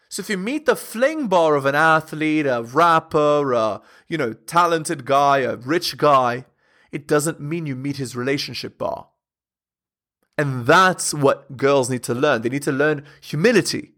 So 0.08 0.20
if 0.20 0.30
you 0.30 0.38
meet 0.38 0.66
the 0.66 0.76
fling 0.76 1.26
bar 1.26 1.56
of 1.56 1.66
an 1.66 1.74
athlete, 1.74 2.46
a 2.46 2.62
rapper, 2.62 3.52
a 3.52 3.82
you 4.08 4.16
know, 4.16 4.32
talented 4.32 5.04
guy, 5.04 5.38
a 5.38 5.56
rich 5.56 5.96
guy, 5.96 6.44
it 6.92 7.08
doesn't 7.08 7.40
mean 7.40 7.66
you 7.66 7.74
meet 7.74 7.96
his 7.96 8.14
relationship 8.14 8.78
bar. 8.78 9.08
And 10.38 10.66
that's 10.66 11.12
what 11.12 11.56
girls 11.56 11.90
need 11.90 12.02
to 12.04 12.14
learn. 12.14 12.42
They 12.42 12.48
need 12.48 12.62
to 12.62 12.72
learn 12.72 13.04
humility. 13.20 13.92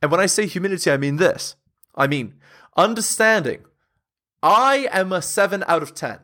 And 0.00 0.10
when 0.10 0.20
I 0.20 0.26
say 0.26 0.46
humility, 0.46 0.90
I 0.90 0.96
mean 0.96 1.16
this 1.16 1.56
I 1.94 2.06
mean 2.06 2.34
understanding. 2.76 3.64
I 4.42 4.88
am 4.90 5.12
a 5.12 5.22
7 5.22 5.62
out 5.68 5.82
of 5.82 5.94
10. 5.94 6.18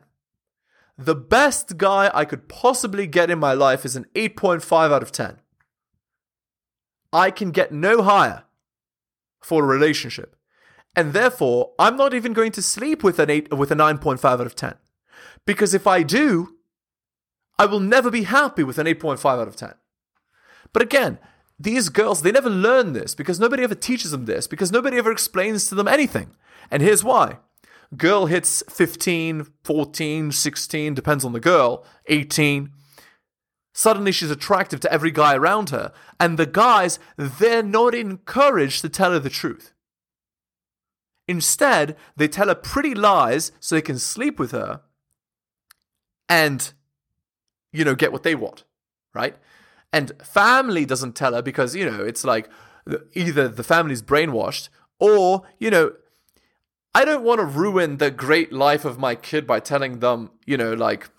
The 0.97 1.15
best 1.15 1.77
guy 1.77 2.11
I 2.13 2.25
could 2.25 2.49
possibly 2.49 3.07
get 3.07 3.29
in 3.29 3.39
my 3.39 3.53
life 3.53 3.85
is 3.85 3.95
an 3.95 4.05
8.5 4.15 4.91
out 4.91 5.03
of 5.03 5.13
10. 5.13 5.39
I 7.13 7.31
can 7.31 7.51
get 7.51 7.71
no 7.71 8.01
higher 8.01 8.43
for 9.41 9.63
a 9.63 9.67
relationship. 9.67 10.35
And 10.95 11.13
therefore, 11.13 11.71
I'm 11.79 11.97
not 11.97 12.13
even 12.13 12.33
going 12.33 12.51
to 12.53 12.61
sleep 12.61 13.03
with 13.03 13.19
an 13.19 13.29
8 13.29 13.53
with 13.53 13.71
a 13.71 13.75
9.5 13.75 14.23
out 14.25 14.41
of 14.41 14.55
10. 14.55 14.75
Because 15.45 15.73
if 15.73 15.87
I 15.87 16.03
do, 16.03 16.55
I 17.57 17.65
will 17.65 17.79
never 17.79 18.09
be 18.09 18.23
happy 18.23 18.63
with 18.63 18.77
an 18.77 18.87
8.5 18.87 19.25
out 19.25 19.47
of 19.47 19.55
10. 19.55 19.73
But 20.73 20.81
again, 20.81 21.19
these 21.59 21.89
girls, 21.89 22.21
they 22.21 22.31
never 22.31 22.49
learn 22.49 22.93
this 22.93 23.15
because 23.15 23.39
nobody 23.39 23.63
ever 23.63 23.75
teaches 23.75 24.11
them 24.11 24.25
this, 24.25 24.47
because 24.47 24.71
nobody 24.71 24.97
ever 24.97 25.11
explains 25.11 25.67
to 25.67 25.75
them 25.75 25.87
anything. 25.87 26.35
And 26.71 26.81
here's 26.81 27.03
why. 27.03 27.39
Girl 27.97 28.27
hits 28.27 28.63
15, 28.69 29.47
14, 29.63 30.31
16, 30.31 30.93
depends 30.93 31.25
on 31.25 31.33
the 31.33 31.39
girl, 31.39 31.85
18. 32.07 32.71
Suddenly 33.79 34.11
she's 34.11 34.29
attractive 34.29 34.81
to 34.81 34.91
every 34.91 35.09
guy 35.09 35.35
around 35.35 35.69
her. 35.69 35.93
And 36.19 36.37
the 36.37 36.45
guys, 36.45 36.99
they're 37.15 37.63
not 37.63 37.95
encouraged 37.95 38.81
to 38.81 38.89
tell 38.89 39.13
her 39.13 39.19
the 39.19 39.29
truth. 39.29 39.71
Instead, 41.29 41.95
they 42.17 42.27
tell 42.27 42.49
her 42.49 42.55
pretty 42.55 42.93
lies 42.93 43.53
so 43.61 43.75
they 43.75 43.81
can 43.81 43.97
sleep 43.97 44.37
with 44.37 44.51
her 44.51 44.81
and, 46.27 46.73
you 47.71 47.85
know, 47.85 47.95
get 47.95 48.11
what 48.11 48.23
they 48.23 48.35
want, 48.35 48.65
right? 49.13 49.37
And 49.93 50.11
family 50.21 50.85
doesn't 50.85 51.15
tell 51.15 51.33
her 51.33 51.41
because, 51.41 51.73
you 51.73 51.89
know, 51.89 52.03
it's 52.03 52.25
like 52.25 52.49
either 53.13 53.47
the 53.47 53.63
family's 53.63 54.01
brainwashed 54.01 54.67
or, 54.99 55.43
you 55.57 55.69
know, 55.69 55.93
I 56.93 57.05
don't 57.05 57.23
want 57.23 57.39
to 57.39 57.45
ruin 57.45 57.95
the 57.95 58.11
great 58.11 58.51
life 58.51 58.83
of 58.83 58.99
my 58.99 59.15
kid 59.15 59.47
by 59.47 59.61
telling 59.61 59.99
them, 59.99 60.31
you 60.45 60.57
know, 60.57 60.73
like, 60.73 61.09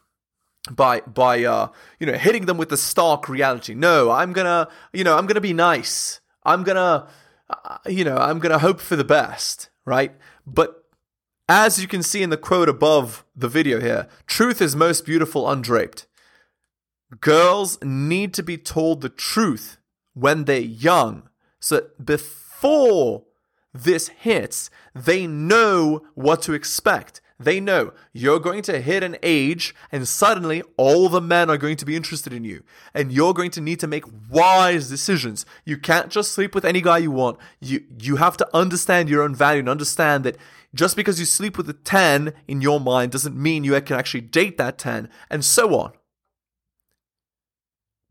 by 0.71 1.01
by 1.01 1.45
uh 1.45 1.69
you 1.99 2.07
know 2.07 2.15
hitting 2.15 2.47
them 2.47 2.59
with 2.59 2.69
the 2.69 2.77
stark 2.77 3.29
reality. 3.29 3.75
No 3.75 4.11
i'm 4.11 4.33
gonna 4.33 4.69
you 4.93 5.05
know 5.05 5.17
i'm 5.17 5.27
gonna 5.27 5.41
be 5.41 5.53
nice. 5.53 6.21
I'm 6.45 6.63
gonna 6.65 7.09
uh, 7.49 7.79
you 7.87 8.05
know 8.05 8.17
i'm 8.17 8.39
gonna 8.39 8.59
hope 8.59 8.81
for 8.81 8.97
the 8.97 9.05
best 9.05 9.71
right? 9.85 10.15
But 10.47 10.85
as 11.49 11.81
you 11.81 11.89
can 11.89 12.03
see 12.03 12.23
in 12.23 12.31
the 12.31 12.37
quote 12.37 12.69
above 12.69 13.25
the 13.35 13.49
video 13.49 13.81
here 13.81 14.07
truth 14.27 14.61
is 14.61 14.77
most 14.77 15.05
beautiful 15.05 15.49
undraped. 15.49 16.07
Girls 17.21 17.79
need 17.83 18.33
to 18.35 18.43
be 18.43 18.57
told 18.57 19.01
the 19.01 19.09
truth 19.09 19.79
when 20.15 20.45
they're 20.45 20.61
young 20.61 21.29
so 21.59 21.77
that 21.77 22.05
before 22.05 23.25
this 23.73 24.09
hits 24.09 24.71
they 24.95 25.27
know 25.27 26.03
what 26.15 26.43
to 26.43 26.53
expect 26.53 27.21
they 27.41 27.59
know 27.59 27.93
you're 28.13 28.39
going 28.39 28.61
to 28.63 28.81
hit 28.81 29.03
an 29.03 29.17
age 29.23 29.75
and 29.91 30.07
suddenly 30.07 30.63
all 30.77 31.09
the 31.09 31.23
men 31.23 31.49
are 31.49 31.57
going 31.57 31.77
to 31.77 31.87
be 31.87 31.97
interested 31.97 32.35
in 32.35 32.45
you 32.45 32.63
and 32.93 33.11
you're 33.11 33.33
going 33.33 33.51
to 33.53 33.63
need 33.63 33.81
to 33.81 33.87
make 33.87 34.05
wise 34.31 34.91
decisions. 34.91 35.47
You 35.65 35.79
can't 35.79 36.11
just 36.11 36.33
sleep 36.33 36.55
with 36.55 36.67
any 36.67 36.83
guy 36.83 36.99
you 36.99 37.11
want. 37.11 37.39
You 37.59 37.85
you 37.99 38.17
have 38.17 38.37
to 38.37 38.49
understand 38.55 39.09
your 39.09 39.23
own 39.23 39.35
value 39.35 39.61
and 39.61 39.69
understand 39.69 40.25
that 40.25 40.37
just 40.75 40.97
because 40.97 41.19
you 41.19 41.25
sleep 41.25 41.57
with 41.57 41.69
a 41.71 41.73
10 41.73 42.35
in 42.47 42.61
your 42.61 42.79
mind 42.79 43.11
doesn't 43.11 43.37
mean 43.37 43.65
you 43.65 43.81
can 43.81 43.99
actually 43.99 44.21
date 44.21 44.59
that 44.59 44.77
10 44.77 45.09
and 45.31 45.43
so 45.43 45.75
on. 45.75 45.93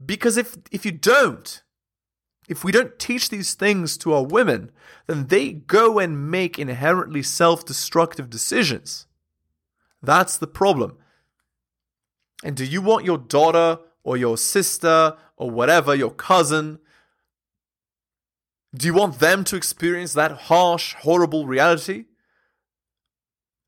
Because 0.04 0.38
if 0.38 0.58
if 0.72 0.86
you 0.86 0.92
don't, 0.92 1.62
if 2.48 2.64
we 2.64 2.72
don't 2.72 2.98
teach 2.98 3.30
these 3.30 3.54
things 3.54 3.96
to 4.00 4.14
our 4.14 4.26
women, 4.26 4.72
then 5.06 5.28
they 5.28 5.54
go 5.54 6.00
and 6.00 6.32
make 6.32 6.58
inherently 6.58 7.22
self-destructive 7.22 8.28
decisions. 8.28 9.06
That's 10.02 10.38
the 10.38 10.48
problem. 10.48 10.98
And 12.44 12.56
do 12.56 12.66
you 12.66 12.82
want 12.82 13.06
your 13.06 13.18
daughter 13.18 13.80
or 14.04 14.18
your 14.18 14.38
sister 14.38 15.18
or 15.36 15.52
whatever, 15.52 15.94
your 15.94 16.12
cousin, 16.12 16.80
do 18.76 18.88
you 18.88 18.94
want 18.94 19.20
them 19.20 19.44
to 19.46 19.56
experience 19.56 20.14
that 20.14 20.32
harsh, 20.32 20.94
horrible 20.96 21.48
reality? 21.48 22.06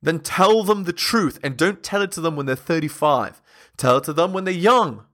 Then 0.02 0.20
tell 0.20 0.64
them 0.64 0.84
the 0.84 0.94
truth 0.94 1.40
and 1.44 1.58
don't 1.58 1.84
tell 1.84 2.02
it 2.02 2.12
to 2.14 2.22
them 2.22 2.36
when 2.36 2.46
they're 2.46 2.56
35. 2.56 3.42
Tell 3.78 3.98
it 3.98 4.04
to 4.06 4.14
them 4.14 4.34
when 4.34 4.44
they're 4.44 4.54
young. 4.54 5.06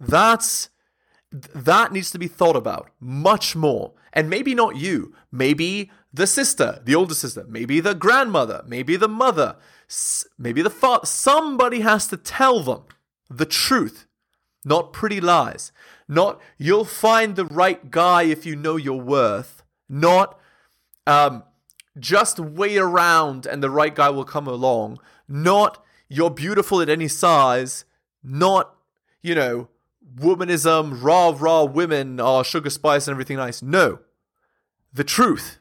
That's 0.00 0.70
that 1.30 1.92
needs 1.92 2.10
to 2.12 2.18
be 2.18 2.28
thought 2.28 2.56
about 2.56 2.90
much 3.00 3.54
more. 3.54 3.92
And 4.12 4.30
maybe 4.30 4.54
not 4.54 4.76
you, 4.76 5.14
maybe 5.30 5.90
the 6.12 6.26
sister, 6.26 6.80
the 6.84 6.94
older 6.94 7.14
sister, 7.14 7.44
maybe 7.48 7.80
the 7.80 7.94
grandmother, 7.94 8.62
maybe 8.66 8.96
the 8.96 9.08
mother, 9.08 9.56
maybe 10.38 10.62
the 10.62 10.70
father. 10.70 11.06
Somebody 11.06 11.80
has 11.80 12.06
to 12.08 12.16
tell 12.16 12.60
them 12.60 12.84
the 13.28 13.46
truth, 13.46 14.06
not 14.64 14.92
pretty 14.92 15.20
lies. 15.20 15.72
Not 16.08 16.40
you'll 16.56 16.86
find 16.86 17.36
the 17.36 17.44
right 17.44 17.90
guy 17.90 18.22
if 18.22 18.46
you 18.46 18.56
know 18.56 18.76
your 18.76 19.00
worth. 19.00 19.62
Not 19.88 20.38
um, 21.06 21.44
just 21.98 22.40
wait 22.40 22.78
around 22.78 23.46
and 23.46 23.62
the 23.62 23.70
right 23.70 23.94
guy 23.94 24.08
will 24.08 24.24
come 24.24 24.46
along. 24.46 24.98
Not 25.28 25.84
you're 26.08 26.30
beautiful 26.30 26.80
at 26.80 26.88
any 26.88 27.08
size. 27.08 27.84
Not, 28.22 28.74
you 29.22 29.34
know, 29.34 29.68
womanism, 30.16 31.02
rah 31.02 31.34
rah 31.36 31.64
women 31.64 32.18
are 32.18 32.42
sugar 32.42 32.70
spice 32.70 33.06
and 33.06 33.14
everything 33.14 33.36
nice. 33.36 33.62
No. 33.62 34.00
The 34.92 35.04
truth. 35.04 35.58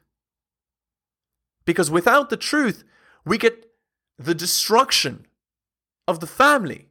Because 1.67 1.91
without 1.91 2.29
the 2.29 2.37
truth, 2.37 2.85
we 3.25 3.37
get 3.37 3.65
the 4.17 4.33
destruction 4.33 5.27
of 6.07 6.21
the 6.21 6.25
family. 6.25 6.87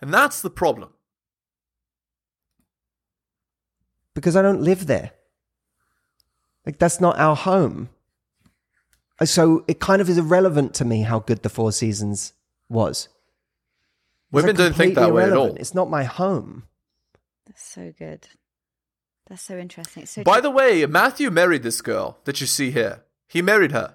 And 0.00 0.12
that's 0.12 0.42
the 0.42 0.50
problem. 0.50 0.92
Because 4.12 4.34
I 4.34 4.42
don't 4.42 4.60
live 4.60 4.88
there. 4.88 5.12
Like, 6.66 6.78
that's 6.78 7.00
not 7.00 7.16
our 7.18 7.36
home. 7.36 7.90
Uh, 9.20 9.24
So 9.24 9.64
it 9.68 9.78
kind 9.78 10.02
of 10.02 10.08
is 10.08 10.18
irrelevant 10.18 10.74
to 10.74 10.84
me 10.84 11.02
how 11.02 11.20
good 11.20 11.44
the 11.44 11.48
Four 11.48 11.70
Seasons 11.70 12.32
was. 12.68 13.08
Women 14.32 14.48
like 14.48 14.56
don't 14.56 14.76
think 14.76 14.94
that 14.96 15.02
completely 15.02 15.12
way 15.12 15.30
at 15.30 15.36
all. 15.36 15.54
It's 15.54 15.74
not 15.74 15.88
my 15.88 16.02
home. 16.02 16.64
That's 17.46 17.62
so 17.62 17.92
good. 17.96 18.26
That's 19.28 19.42
so 19.42 19.56
interesting. 19.56 20.02
It's 20.02 20.12
so 20.12 20.24
By 20.24 20.40
the 20.40 20.50
way, 20.50 20.84
Matthew 20.86 21.30
married 21.30 21.62
this 21.62 21.80
girl 21.80 22.18
that 22.24 22.40
you 22.40 22.48
see 22.48 22.72
here. 22.72 23.04
He 23.32 23.40
married 23.40 23.72
her. 23.72 23.94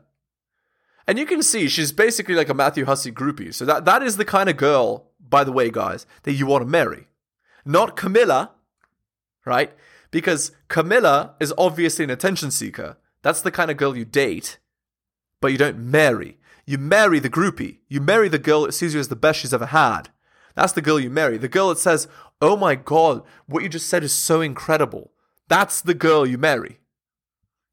And 1.05 1.19
you 1.19 1.27
can 1.27 1.43
see 1.43 1.67
she's 1.67 1.91
basically 1.91 2.33
like 2.33 2.49
a 2.49 2.55
Matthew 2.55 2.85
Hussey 2.85 3.11
groupie. 3.11 3.53
So 3.53 3.65
that, 3.65 3.85
that 3.85 4.01
is 4.01 4.17
the 4.17 4.25
kind 4.25 4.49
of 4.49 4.57
girl, 4.57 5.11
by 5.19 5.43
the 5.43 5.51
way, 5.51 5.69
guys, 5.69 6.07
that 6.23 6.33
you 6.33 6.47
want 6.47 6.63
to 6.63 6.67
marry. 6.67 7.07
Not 7.63 7.95
Camila, 7.95 8.49
right? 9.45 9.73
Because 10.09 10.53
Camila 10.71 11.33
is 11.39 11.53
obviously 11.55 12.03
an 12.03 12.09
attention 12.09 12.49
seeker. 12.49 12.97
That's 13.21 13.41
the 13.41 13.51
kind 13.51 13.69
of 13.69 13.77
girl 13.77 13.95
you 13.95 14.05
date, 14.05 14.57
but 15.39 15.51
you 15.51 15.59
don't 15.59 15.77
marry. 15.77 16.39
You 16.65 16.79
marry 16.79 17.19
the 17.19 17.29
groupie. 17.29 17.77
You 17.87 18.01
marry 18.01 18.29
the 18.29 18.39
girl 18.39 18.63
that 18.63 18.71
sees 18.71 18.95
you 18.95 18.99
as 18.99 19.09
the 19.09 19.15
best 19.15 19.41
she's 19.41 19.53
ever 19.53 19.67
had. 19.67 20.09
That's 20.55 20.73
the 20.73 20.81
girl 20.81 20.99
you 20.99 21.11
marry. 21.11 21.37
The 21.37 21.47
girl 21.47 21.69
that 21.69 21.77
says, 21.77 22.07
Oh 22.41 22.57
my 22.57 22.73
God, 22.73 23.21
what 23.45 23.61
you 23.61 23.69
just 23.69 23.87
said 23.87 24.03
is 24.03 24.13
so 24.13 24.41
incredible. 24.41 25.11
That's 25.47 25.79
the 25.79 25.93
girl 25.93 26.25
you 26.25 26.39
marry. 26.39 26.79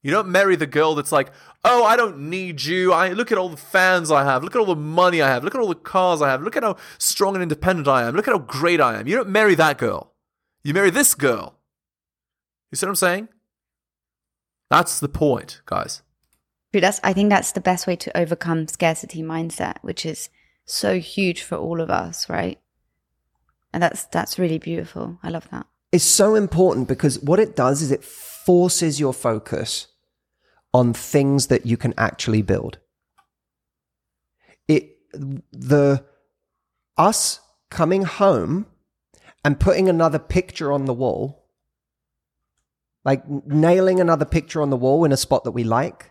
You 0.04 0.10
don't 0.10 0.28
marry 0.28 0.54
the 0.54 0.66
girl 0.66 0.94
that's 0.94 1.12
like, 1.12 1.32
oh, 1.64 1.82
I 1.82 1.96
don't 1.96 2.28
need 2.28 2.62
you. 2.62 2.92
I 2.92 3.08
look 3.08 3.32
at 3.32 3.38
all 3.38 3.48
the 3.48 3.56
fans 3.56 4.10
I 4.10 4.22
have. 4.22 4.44
Look 4.44 4.54
at 4.54 4.58
all 4.58 4.66
the 4.66 4.76
money 4.76 5.22
I 5.22 5.28
have. 5.28 5.42
Look 5.42 5.54
at 5.54 5.60
all 5.62 5.66
the 5.66 5.74
cars 5.74 6.20
I 6.20 6.28
have. 6.28 6.42
Look 6.42 6.58
at 6.58 6.62
how 6.62 6.76
strong 6.98 7.34
and 7.34 7.42
independent 7.42 7.88
I 7.88 8.06
am. 8.06 8.14
Look 8.14 8.28
at 8.28 8.34
how 8.34 8.38
great 8.40 8.82
I 8.82 9.00
am. 9.00 9.08
You 9.08 9.16
don't 9.16 9.30
marry 9.30 9.54
that 9.54 9.78
girl. 9.78 10.12
You 10.62 10.74
marry 10.74 10.90
this 10.90 11.14
girl. 11.14 11.58
You 12.70 12.76
see 12.76 12.84
what 12.84 12.90
I'm 12.90 12.96
saying? 12.96 13.28
That's 14.68 15.00
the 15.00 15.08
point, 15.08 15.62
guys. 15.64 16.02
True, 16.72 16.82
That's 16.82 17.00
I 17.02 17.14
think 17.14 17.30
that's 17.30 17.52
the 17.52 17.62
best 17.62 17.86
way 17.86 17.96
to 17.96 18.14
overcome 18.14 18.68
scarcity 18.68 19.22
mindset, 19.22 19.76
which 19.80 20.04
is 20.04 20.28
so 20.66 20.98
huge 20.98 21.40
for 21.40 21.56
all 21.56 21.80
of 21.80 21.88
us, 21.88 22.28
right? 22.28 22.60
And 23.72 23.82
that's 23.82 24.04
that's 24.04 24.38
really 24.38 24.58
beautiful. 24.58 25.18
I 25.22 25.30
love 25.30 25.48
that. 25.50 25.66
It's 25.92 26.04
so 26.04 26.34
important 26.34 26.88
because 26.88 27.18
what 27.20 27.40
it 27.40 27.56
does 27.56 27.80
is 27.80 27.90
it 27.90 28.04
forces 28.04 29.00
your 29.00 29.14
focus 29.14 29.86
on 30.74 30.92
things 30.92 31.46
that 31.46 31.64
you 31.64 31.78
can 31.78 31.94
actually 31.96 32.42
build. 32.42 32.78
It 34.68 34.98
the 35.52 36.04
us 36.98 37.40
coming 37.70 38.02
home 38.02 38.66
and 39.44 39.60
putting 39.60 39.88
another 39.88 40.18
picture 40.18 40.72
on 40.72 40.84
the 40.84 40.92
wall, 40.92 41.46
like 43.04 43.26
nailing 43.46 44.00
another 44.00 44.24
picture 44.24 44.60
on 44.60 44.70
the 44.70 44.76
wall 44.76 45.04
in 45.04 45.12
a 45.12 45.16
spot 45.16 45.44
that 45.44 45.52
we 45.52 45.64
like, 45.64 46.10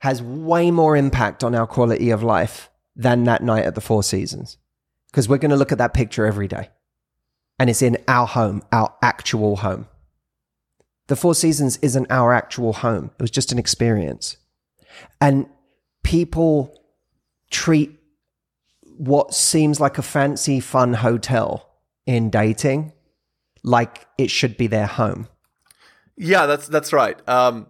has 0.00 0.22
way 0.22 0.70
more 0.70 0.96
impact 0.96 1.44
on 1.44 1.54
our 1.54 1.66
quality 1.66 2.10
of 2.10 2.22
life 2.22 2.70
than 2.96 3.24
that 3.24 3.42
night 3.42 3.64
at 3.64 3.74
the 3.74 3.80
Four 3.80 4.02
Seasons. 4.02 4.56
Because 5.10 5.28
we're 5.28 5.38
going 5.38 5.50
to 5.50 5.56
look 5.56 5.72
at 5.72 5.78
that 5.78 5.94
picture 5.94 6.26
every 6.26 6.48
day. 6.48 6.70
and 7.58 7.68
it's 7.68 7.82
in 7.82 7.96
our 8.06 8.26
home, 8.26 8.62
our 8.72 8.94
actual 9.02 9.56
home. 9.56 9.86
The 11.08 11.16
Four 11.16 11.34
Seasons 11.34 11.78
isn't 11.82 12.10
our 12.10 12.32
actual 12.32 12.72
home. 12.72 13.10
It 13.18 13.22
was 13.22 13.30
just 13.30 13.52
an 13.52 13.58
experience. 13.58 14.36
And 15.20 15.46
people 16.04 16.74
treat 17.50 17.98
what 18.96 19.34
seems 19.34 19.80
like 19.80 19.98
a 19.98 20.02
fancy, 20.02 20.60
fun 20.60 20.94
hotel 20.94 21.68
in 22.06 22.30
dating 22.30 22.92
like 23.62 24.06
it 24.16 24.30
should 24.30 24.56
be 24.56 24.66
their 24.66 24.86
home. 24.86 25.28
Yeah, 26.16 26.46
that's 26.46 26.66
that's 26.66 26.92
right. 26.92 27.16
Um, 27.28 27.68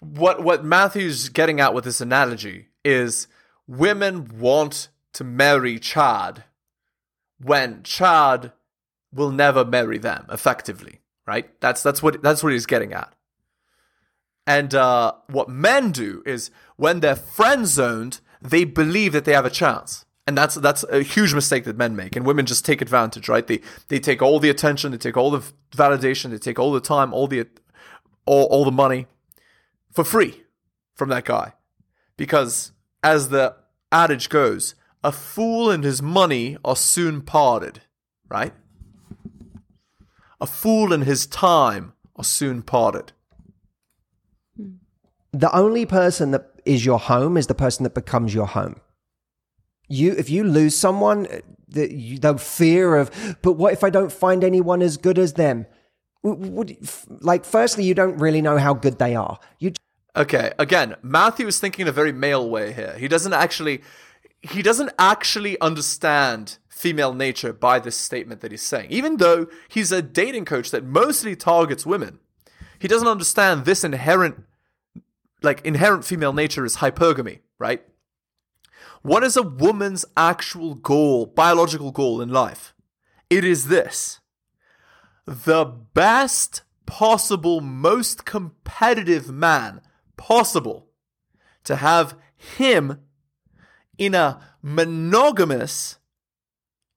what 0.00 0.42
what 0.42 0.64
Matthew's 0.64 1.28
getting 1.28 1.60
at 1.60 1.74
with 1.74 1.84
this 1.84 2.00
analogy 2.00 2.68
is 2.84 3.28
women 3.66 4.38
want 4.38 4.88
to 5.14 5.24
marry 5.24 5.78
Chad 5.78 6.44
when 7.38 7.82
Chad 7.82 8.52
will 9.12 9.30
never 9.30 9.64
marry 9.64 9.98
them 9.98 10.26
effectively, 10.30 11.00
right? 11.26 11.48
That's 11.60 11.82
that's 11.82 12.02
what 12.02 12.22
that's 12.22 12.42
what 12.42 12.52
he's 12.52 12.66
getting 12.66 12.92
at. 12.92 13.12
And 14.46 14.74
uh, 14.74 15.12
what 15.28 15.48
men 15.48 15.92
do 15.92 16.22
is 16.26 16.50
when 16.76 17.00
they're 17.00 17.16
friend 17.16 17.66
zoned, 17.66 18.20
they 18.40 18.64
believe 18.64 19.12
that 19.12 19.24
they 19.24 19.32
have 19.32 19.44
a 19.46 19.50
chance. 19.50 20.04
And 20.26 20.38
that's 20.38 20.54
that's 20.54 20.84
a 20.84 21.02
huge 21.02 21.34
mistake 21.34 21.64
that 21.64 21.76
men 21.76 21.96
make, 21.96 22.14
and 22.14 22.24
women 22.24 22.46
just 22.46 22.64
take 22.64 22.80
advantage, 22.80 23.28
right? 23.28 23.44
They 23.44 23.60
they 23.88 23.98
take 23.98 24.22
all 24.22 24.38
the 24.38 24.50
attention, 24.50 24.92
they 24.92 24.98
take 24.98 25.16
all 25.16 25.32
the 25.32 25.42
validation, 25.76 26.30
they 26.30 26.38
take 26.38 26.60
all 26.60 26.72
the 26.72 26.80
time, 26.80 27.12
all 27.12 27.26
the 27.26 27.46
all, 28.24 28.44
all 28.44 28.64
the 28.64 28.70
money 28.70 29.06
for 29.90 30.04
free 30.04 30.44
from 30.94 31.08
that 31.08 31.24
guy, 31.24 31.54
because 32.16 32.70
as 33.02 33.30
the 33.30 33.56
adage 33.90 34.28
goes, 34.28 34.76
a 35.02 35.10
fool 35.10 35.72
and 35.72 35.82
his 35.82 36.00
money 36.00 36.56
are 36.64 36.76
soon 36.76 37.22
parted, 37.22 37.82
right? 38.28 38.54
A 40.42 40.46
fool 40.46 40.92
and 40.92 41.04
his 41.04 41.24
time 41.24 41.92
are 42.16 42.24
soon 42.24 42.62
parted. 42.62 43.12
The 45.30 45.54
only 45.56 45.86
person 45.86 46.32
that 46.32 46.50
is 46.64 46.84
your 46.84 46.98
home 46.98 47.36
is 47.36 47.46
the 47.46 47.54
person 47.54 47.84
that 47.84 47.94
becomes 47.94 48.34
your 48.34 48.48
home. 48.48 48.80
You, 49.88 50.12
if 50.18 50.28
you 50.28 50.42
lose 50.42 50.76
someone, 50.76 51.28
uh, 51.28 51.38
the, 51.68 51.94
you, 51.94 52.18
the 52.18 52.38
fear 52.38 52.96
of, 52.96 53.38
but 53.42 53.52
what 53.52 53.72
if 53.72 53.84
I 53.84 53.90
don't 53.90 54.10
find 54.10 54.42
anyone 54.42 54.82
as 54.82 54.96
good 54.96 55.16
as 55.16 55.34
them? 55.34 55.64
Would, 56.24 56.52
would, 56.52 56.76
like, 57.20 57.44
firstly, 57.44 57.84
you 57.84 57.94
don't 57.94 58.18
really 58.18 58.42
know 58.42 58.58
how 58.58 58.74
good 58.74 58.98
they 58.98 59.14
are. 59.14 59.38
You 59.60 59.72
Okay, 60.16 60.52
again, 60.58 60.96
Matthew 61.02 61.46
is 61.46 61.60
thinking 61.60 61.84
in 61.84 61.88
a 61.88 61.92
very 61.92 62.12
male 62.12 62.50
way 62.50 62.72
here. 62.72 62.96
He 62.98 63.06
doesn't 63.06 63.32
actually 63.32 63.80
he 64.42 64.60
doesn't 64.60 64.90
actually 64.98 65.58
understand 65.60 66.58
female 66.82 67.14
nature 67.14 67.52
by 67.52 67.78
this 67.78 67.96
statement 67.96 68.40
that 68.40 68.50
he's 68.50 68.60
saying. 68.60 68.90
Even 68.90 69.18
though 69.18 69.46
he's 69.68 69.92
a 69.92 70.02
dating 70.02 70.44
coach 70.44 70.72
that 70.72 70.84
mostly 70.84 71.36
targets 71.36 71.86
women, 71.86 72.18
he 72.80 72.88
doesn't 72.88 73.06
understand 73.06 73.64
this 73.64 73.84
inherent 73.84 74.42
like 75.44 75.64
inherent 75.64 76.04
female 76.04 76.32
nature 76.32 76.64
is 76.64 76.78
hypergamy, 76.78 77.38
right? 77.58 77.84
What 79.02 79.22
is 79.22 79.36
a 79.36 79.42
woman's 79.42 80.04
actual 80.16 80.74
goal, 80.74 81.26
biological 81.26 81.92
goal 81.92 82.20
in 82.20 82.30
life? 82.30 82.74
It 83.30 83.44
is 83.44 83.68
this. 83.68 84.18
The 85.24 85.64
best 85.64 86.62
possible, 86.86 87.60
most 87.60 88.24
competitive 88.24 89.30
man 89.30 89.80
possible 90.16 90.88
to 91.62 91.76
have 91.76 92.16
him 92.36 93.00
in 93.98 94.14
a 94.16 94.40
monogamous 94.62 95.98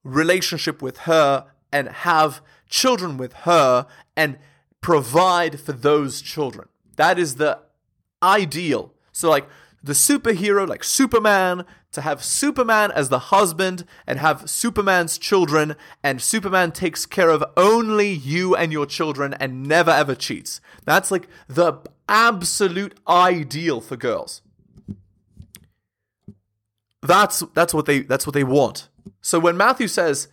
relationship 0.06 0.80
with 0.80 0.98
her 0.98 1.46
and 1.72 1.88
have 1.88 2.40
children 2.68 3.16
with 3.16 3.32
her 3.32 3.86
and 4.16 4.38
provide 4.80 5.60
for 5.60 5.72
those 5.72 6.22
children. 6.22 6.68
That 6.96 7.18
is 7.18 7.36
the 7.36 7.60
ideal. 8.22 8.94
So, 9.12 9.28
like 9.28 9.46
the 9.82 9.92
superhero, 9.92 10.66
like 10.68 10.84
Superman, 10.84 11.64
to 11.92 12.00
have 12.00 12.22
Superman 12.22 12.90
as 12.92 13.08
the 13.08 13.18
husband 13.18 13.84
and 14.06 14.18
have 14.18 14.50
Superman's 14.50 15.16
children, 15.16 15.76
and 16.02 16.20
Superman 16.20 16.72
takes 16.72 17.06
care 17.06 17.30
of 17.30 17.44
only 17.56 18.10
you 18.10 18.54
and 18.54 18.72
your 18.72 18.86
children 18.86 19.34
and 19.34 19.62
never 19.64 19.90
ever 19.90 20.14
cheats. 20.14 20.60
That's 20.84 21.10
like 21.10 21.28
the 21.48 21.80
absolute 22.08 22.98
ideal 23.08 23.80
for 23.80 23.96
girls. 23.96 24.42
That's 27.02 27.40
that's 27.54 27.72
what 27.72 27.86
they 27.86 28.00
that's 28.00 28.26
what 28.26 28.34
they 28.34 28.44
want. 28.44 28.88
So 29.26 29.40
when 29.40 29.56
Matthew 29.56 29.88
says 29.88 30.28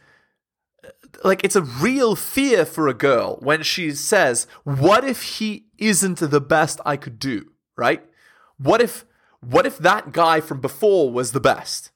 like 1.23 1.43
it's 1.43 1.56
a 1.56 1.63
real 1.63 2.15
fear 2.15 2.63
for 2.63 2.88
a 2.88 2.93
girl 2.93 3.38
when 3.41 3.63
she 3.63 3.89
says, 3.89 4.45
"What 4.65 5.03
if 5.03 5.23
he 5.39 5.65
isn't 5.79 6.19
the 6.19 6.39
best 6.39 6.79
I 6.86 6.95
could 6.97 7.17
do?" 7.17 7.53
Right? 7.75 8.06
What 8.58 8.84
if 8.84 9.03
what 9.39 9.65
if 9.65 9.79
that 9.79 10.12
guy 10.12 10.41
from 10.41 10.62
before 10.62 11.12
was 11.12 11.32
the 11.32 11.39
best? 11.39 11.89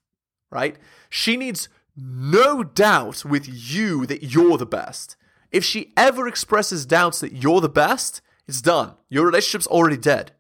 Right? 0.50 0.78
She 1.08 1.38
needs 1.38 1.70
no 1.96 2.64
doubt 2.64 3.24
with 3.24 3.48
you 3.48 4.08
that 4.08 4.24
you're 4.24 4.58
the 4.58 4.66
best. 4.66 5.18
If 5.52 5.64
she 5.64 5.94
ever 5.96 6.28
expresses 6.28 6.88
doubts 6.88 7.20
that 7.20 7.34
you're 7.44 7.62
the 7.62 7.70
best, 7.70 8.22
it's 8.48 8.60
done. 8.60 8.96
Your 9.08 9.28
relationship's 9.28 9.68
already 9.68 9.98
dead. 9.98 10.32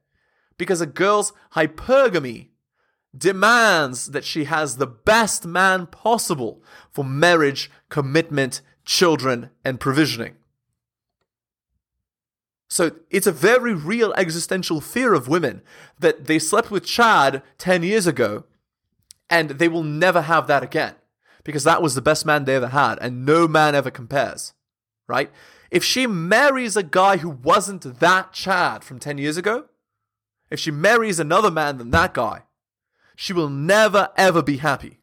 Because 0.57 0.81
a 0.81 0.87
girl's 0.87 1.33
hypergamy 1.53 2.49
demands 3.15 4.07
that 4.11 4.25
she 4.25 4.45
has 4.45 4.77
the 4.77 4.87
best 4.87 5.45
man 5.45 5.87
possible 5.87 6.61
for 6.91 7.03
marriage, 7.03 7.69
commitment, 7.89 8.61
children, 8.85 9.49
and 9.63 9.79
provisioning. 9.79 10.35
So 12.69 12.91
it's 13.09 13.27
a 13.27 13.31
very 13.31 13.73
real 13.73 14.13
existential 14.13 14.81
fear 14.81 15.13
of 15.13 15.27
women 15.27 15.61
that 15.99 16.25
they 16.25 16.37
slept 16.37 16.69
with 16.69 16.85
Chad 16.85 17.41
10 17.57 17.83
years 17.83 18.07
ago 18.07 18.43
and 19.29 19.51
they 19.51 19.67
will 19.67 19.83
never 19.83 20.21
have 20.21 20.47
that 20.47 20.63
again 20.63 20.95
because 21.43 21.63
that 21.63 21.81
was 21.81 21.95
the 21.95 22.01
best 22.01 22.25
man 22.25 22.43
they 22.43 22.55
ever 22.55 22.67
had 22.67 22.99
and 22.99 23.25
no 23.25 23.47
man 23.47 23.73
ever 23.73 23.89
compares, 23.89 24.53
right? 25.07 25.31
If 25.71 25.83
she 25.83 26.07
marries 26.07 26.75
a 26.75 26.83
guy 26.83 27.17
who 27.17 27.29
wasn't 27.29 27.99
that 27.99 28.33
Chad 28.33 28.83
from 28.83 28.99
10 28.99 29.17
years 29.17 29.37
ago, 29.37 29.65
if 30.49 30.59
she 30.59 30.71
marries 30.71 31.19
another 31.19 31.51
man 31.51 31.77
than 31.77 31.91
that 31.91 32.13
guy, 32.13 32.43
she 33.19 33.33
will 33.33 33.49
never 33.49 34.09
ever 34.15 34.43
be 34.43 34.57
happy. 34.57 34.99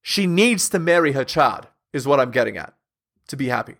She 0.00 0.26
needs 0.26 0.70
to 0.70 0.78
marry 0.78 1.12
her 1.12 1.22
Chad, 1.22 1.68
is 1.92 2.06
what 2.06 2.18
I'm 2.18 2.30
getting 2.30 2.56
at, 2.56 2.72
to 3.28 3.36
be 3.36 3.48
happy. 3.48 3.74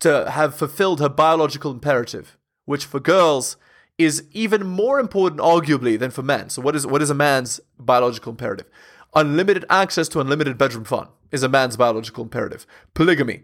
To 0.00 0.30
have 0.30 0.54
fulfilled 0.54 1.00
her 1.00 1.10
biological 1.10 1.70
imperative, 1.70 2.38
which 2.64 2.86
for 2.86 2.98
girls 2.98 3.58
is 3.98 4.24
even 4.32 4.66
more 4.66 4.98
important, 4.98 5.42
arguably, 5.42 5.98
than 5.98 6.10
for 6.10 6.22
men. 6.22 6.48
So, 6.48 6.62
what 6.62 6.74
is, 6.74 6.86
what 6.86 7.02
is 7.02 7.10
a 7.10 7.14
man's 7.14 7.60
biological 7.78 8.30
imperative? 8.30 8.70
Unlimited 9.14 9.66
access 9.68 10.08
to 10.08 10.20
unlimited 10.20 10.56
bedroom 10.56 10.84
fun 10.84 11.08
is 11.30 11.42
a 11.42 11.48
man's 11.48 11.76
biological 11.76 12.24
imperative. 12.24 12.66
Polygamy, 12.94 13.42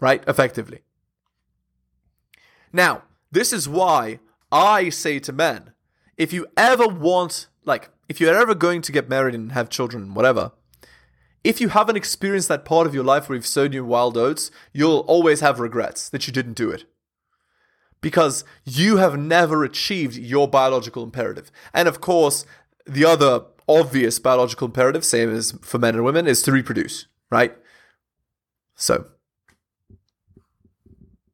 right? 0.00 0.24
Effectively. 0.26 0.80
Now, 2.72 3.04
this 3.30 3.52
is 3.52 3.68
why 3.68 4.18
I 4.50 4.88
say 4.88 5.20
to 5.20 5.32
men 5.32 5.72
if 6.16 6.32
you 6.32 6.46
ever 6.56 6.86
want, 6.86 7.48
like, 7.64 7.90
if 8.08 8.20
you're 8.20 8.34
ever 8.34 8.54
going 8.54 8.82
to 8.82 8.92
get 8.92 9.08
married 9.08 9.34
and 9.34 9.52
have 9.52 9.70
children 9.70 10.14
whatever, 10.14 10.52
if 11.44 11.60
you 11.60 11.70
haven't 11.70 11.96
experienced 11.96 12.48
that 12.48 12.64
part 12.64 12.86
of 12.86 12.94
your 12.94 13.04
life 13.04 13.28
where 13.28 13.36
you've 13.36 13.46
sown 13.46 13.72
your 13.72 13.84
wild 13.84 14.16
oats, 14.16 14.50
you'll 14.72 15.00
always 15.00 15.40
have 15.40 15.58
regrets 15.58 16.08
that 16.08 16.26
you 16.26 16.32
didn't 16.32 16.54
do 16.54 16.70
it. 16.70 16.84
Because 18.00 18.44
you 18.64 18.96
have 18.96 19.18
never 19.18 19.64
achieved 19.64 20.16
your 20.16 20.48
biological 20.48 21.04
imperative. 21.04 21.50
And 21.72 21.88
of 21.88 22.00
course, 22.00 22.44
the 22.84 23.04
other 23.04 23.44
obvious 23.68 24.18
biological 24.18 24.66
imperative, 24.66 25.04
same 25.04 25.32
as 25.34 25.52
for 25.62 25.78
men 25.78 25.94
and 25.94 26.04
women, 26.04 26.26
is 26.26 26.42
to 26.42 26.52
reproduce, 26.52 27.06
right? 27.30 27.56
So, 28.74 29.06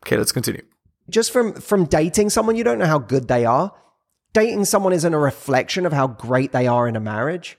okay, 0.04 0.18
let's 0.18 0.32
continue. 0.32 0.62
Just 1.08 1.32
from 1.32 1.54
from 1.54 1.86
dating 1.86 2.30
someone, 2.30 2.56
you 2.56 2.64
don't 2.64 2.78
know 2.78 2.86
how 2.86 2.98
good 2.98 3.28
they 3.28 3.46
are. 3.46 3.72
Dating 4.32 4.64
someone 4.64 4.92
isn't 4.92 5.14
a 5.14 5.18
reflection 5.18 5.86
of 5.86 5.92
how 5.92 6.06
great 6.06 6.52
they 6.52 6.66
are 6.66 6.86
in 6.86 6.96
a 6.96 7.00
marriage. 7.00 7.58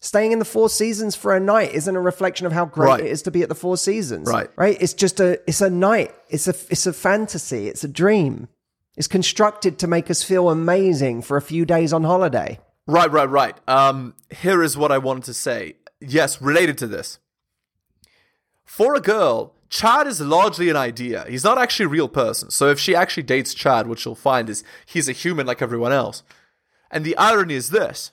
Staying 0.00 0.30
in 0.32 0.38
the 0.38 0.44
Four 0.44 0.68
Seasons 0.68 1.16
for 1.16 1.34
a 1.34 1.40
night 1.40 1.72
isn't 1.74 1.96
a 1.96 2.00
reflection 2.00 2.46
of 2.46 2.52
how 2.52 2.64
great 2.66 2.86
Right. 2.88 3.00
it 3.00 3.06
is 3.06 3.22
to 3.22 3.30
be 3.32 3.42
at 3.42 3.48
the 3.48 3.54
Four 3.54 3.76
Seasons. 3.76 4.28
Right. 4.28 4.48
Right. 4.56 4.76
It's 4.80 4.92
just 4.94 5.18
a 5.18 5.40
it's 5.48 5.60
a 5.60 5.70
night. 5.70 6.14
It's 6.28 6.46
a 6.46 6.54
it's 6.70 6.86
a 6.86 6.92
fantasy. 6.92 7.66
It's 7.66 7.82
a 7.82 7.88
dream. 7.88 8.48
It's 8.96 9.08
constructed 9.08 9.78
to 9.80 9.86
make 9.88 10.10
us 10.10 10.22
feel 10.22 10.50
amazing 10.50 11.22
for 11.22 11.36
a 11.36 11.42
few 11.42 11.64
days 11.64 11.92
on 11.92 12.04
holiday. 12.04 12.60
Right, 12.86 13.10
right, 13.10 13.28
right. 13.28 13.56
Um, 13.68 14.14
here 14.30 14.62
is 14.62 14.76
what 14.76 14.90
I 14.92 14.98
wanted 14.98 15.24
to 15.24 15.34
say. 15.34 15.74
Yes, 16.00 16.40
related 16.40 16.78
to 16.78 16.86
this. 16.86 17.18
For 18.64 18.94
a 18.94 19.00
girl, 19.00 19.52
Chad 19.70 20.06
is 20.06 20.20
largely 20.20 20.70
an 20.70 20.76
idea. 20.76 21.24
He's 21.28 21.44
not 21.44 21.58
actually 21.58 21.86
a 21.86 21.90
real 21.90 22.08
person. 22.08 22.50
So 22.50 22.68
if 22.68 22.78
she 22.78 22.94
actually 22.94 23.24
dates 23.24 23.54
Chad, 23.54 23.86
what 23.86 23.98
she'll 23.98 24.14
find 24.14 24.48
is 24.48 24.64
he's 24.86 25.08
a 25.08 25.12
human 25.12 25.46
like 25.46 25.60
everyone 25.60 25.92
else. 25.92 26.22
And 26.90 27.04
the 27.04 27.16
irony 27.16 27.54
is 27.54 27.70
this 27.70 28.12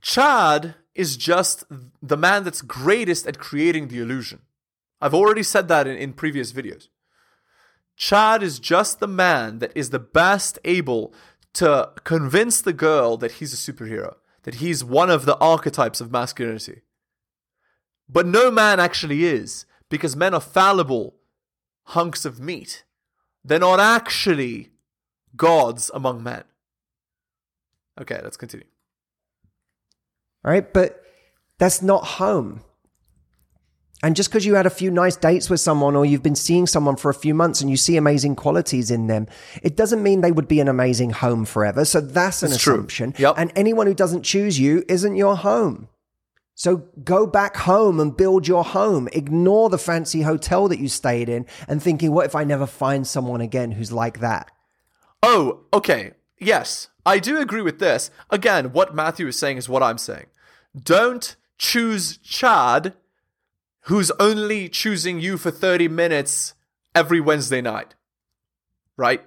Chad 0.00 0.76
is 0.94 1.16
just 1.16 1.64
the 2.02 2.16
man 2.16 2.44
that's 2.44 2.62
greatest 2.62 3.26
at 3.26 3.38
creating 3.38 3.88
the 3.88 4.00
illusion. 4.00 4.42
I've 5.00 5.14
already 5.14 5.42
said 5.42 5.68
that 5.68 5.86
in, 5.86 5.96
in 5.96 6.12
previous 6.12 6.52
videos. 6.52 6.88
Chad 7.96 8.42
is 8.42 8.60
just 8.60 9.00
the 9.00 9.08
man 9.08 9.58
that 9.58 9.72
is 9.74 9.90
the 9.90 9.98
best 9.98 10.58
able 10.64 11.12
to 11.54 11.90
convince 12.04 12.60
the 12.60 12.72
girl 12.72 13.16
that 13.16 13.32
he's 13.32 13.52
a 13.52 13.72
superhero, 13.72 14.14
that 14.44 14.56
he's 14.56 14.84
one 14.84 15.10
of 15.10 15.24
the 15.24 15.36
archetypes 15.38 16.00
of 16.00 16.12
masculinity. 16.12 16.82
But 18.08 18.26
no 18.26 18.50
man 18.50 18.78
actually 18.78 19.24
is, 19.24 19.66
because 19.88 20.16
men 20.16 20.34
are 20.34 20.40
fallible 20.40 21.14
hunks 21.84 22.24
of 22.24 22.40
meat. 22.40 22.84
They're 23.44 23.58
not 23.58 23.80
actually 23.80 24.70
gods 25.36 25.90
among 25.94 26.22
men. 26.22 26.44
Okay, 28.00 28.20
let's 28.22 28.36
continue. 28.36 28.66
All 30.44 30.52
right, 30.52 30.72
but 30.72 31.02
that's 31.58 31.82
not 31.82 32.04
home. 32.04 32.62
And 34.02 34.14
just 34.14 34.30
because 34.30 34.46
you 34.46 34.54
had 34.54 34.66
a 34.66 34.70
few 34.70 34.92
nice 34.92 35.16
dates 35.16 35.50
with 35.50 35.58
someone 35.58 35.96
or 35.96 36.06
you've 36.06 36.22
been 36.22 36.36
seeing 36.36 36.68
someone 36.68 36.94
for 36.94 37.10
a 37.10 37.14
few 37.14 37.34
months 37.34 37.60
and 37.60 37.68
you 37.68 37.76
see 37.76 37.96
amazing 37.96 38.36
qualities 38.36 38.92
in 38.92 39.08
them, 39.08 39.26
it 39.60 39.76
doesn't 39.76 40.04
mean 40.04 40.20
they 40.20 40.30
would 40.30 40.46
be 40.46 40.60
an 40.60 40.68
amazing 40.68 41.10
home 41.10 41.44
forever. 41.44 41.84
So 41.84 42.00
that's 42.00 42.44
an 42.44 42.52
It's 42.52 42.58
assumption. 42.58 43.14
Yep. 43.18 43.34
And 43.36 43.52
anyone 43.56 43.88
who 43.88 43.94
doesn't 43.94 44.22
choose 44.22 44.60
you 44.60 44.84
isn't 44.88 45.16
your 45.16 45.36
home. 45.36 45.88
So 46.58 46.88
go 47.04 47.24
back 47.24 47.56
home 47.56 48.00
and 48.00 48.16
build 48.16 48.48
your 48.48 48.64
home. 48.64 49.08
Ignore 49.12 49.70
the 49.70 49.78
fancy 49.78 50.22
hotel 50.22 50.66
that 50.66 50.80
you 50.80 50.88
stayed 50.88 51.28
in 51.28 51.46
and 51.68 51.80
thinking, 51.80 52.10
what 52.10 52.26
if 52.26 52.34
I 52.34 52.42
never 52.42 52.66
find 52.66 53.06
someone 53.06 53.40
again 53.40 53.70
who's 53.70 53.92
like 53.92 54.18
that? 54.18 54.50
Oh, 55.22 55.60
okay. 55.72 56.14
Yes, 56.36 56.88
I 57.06 57.20
do 57.20 57.38
agree 57.38 57.62
with 57.62 57.78
this. 57.78 58.10
Again, 58.28 58.72
what 58.72 58.92
Matthew 58.92 59.28
is 59.28 59.38
saying 59.38 59.58
is 59.58 59.68
what 59.68 59.84
I'm 59.84 59.98
saying. 59.98 60.26
Don't 60.76 61.36
choose 61.58 62.16
Chad, 62.16 62.94
who's 63.82 64.10
only 64.18 64.68
choosing 64.68 65.20
you 65.20 65.36
for 65.38 65.52
30 65.52 65.86
minutes 65.86 66.54
every 66.92 67.20
Wednesday 67.20 67.60
night. 67.60 67.94
Right? 68.96 69.22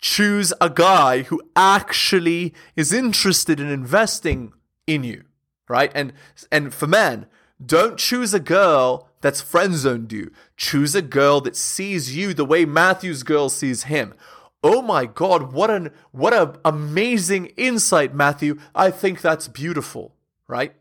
Choose 0.00 0.52
a 0.60 0.70
guy 0.70 1.22
who 1.22 1.42
actually 1.56 2.54
is 2.76 2.92
interested 2.92 3.58
in 3.58 3.66
investing 3.66 4.52
in 4.86 5.02
you. 5.02 5.24
Right? 5.68 5.90
And 5.94 6.12
and 6.52 6.72
for 6.72 6.86
men, 6.86 7.26
don't 7.64 7.98
choose 7.98 8.34
a 8.34 8.40
girl 8.40 9.08
that's 9.20 9.40
friend 9.40 9.74
zoned 9.74 10.12
you. 10.12 10.30
Choose 10.56 10.94
a 10.94 11.02
girl 11.02 11.40
that 11.40 11.56
sees 11.56 12.16
you 12.16 12.34
the 12.34 12.44
way 12.44 12.64
Matthew's 12.64 13.22
girl 13.22 13.48
sees 13.48 13.84
him. 13.84 14.14
Oh 14.62 14.82
my 14.82 15.06
god, 15.06 15.52
what 15.52 15.70
an 15.70 15.90
what 16.12 16.34
an 16.34 16.56
amazing 16.64 17.46
insight, 17.56 18.14
Matthew. 18.14 18.58
I 18.74 18.90
think 18.90 19.20
that's 19.20 19.48
beautiful, 19.48 20.14
right? 20.48 20.74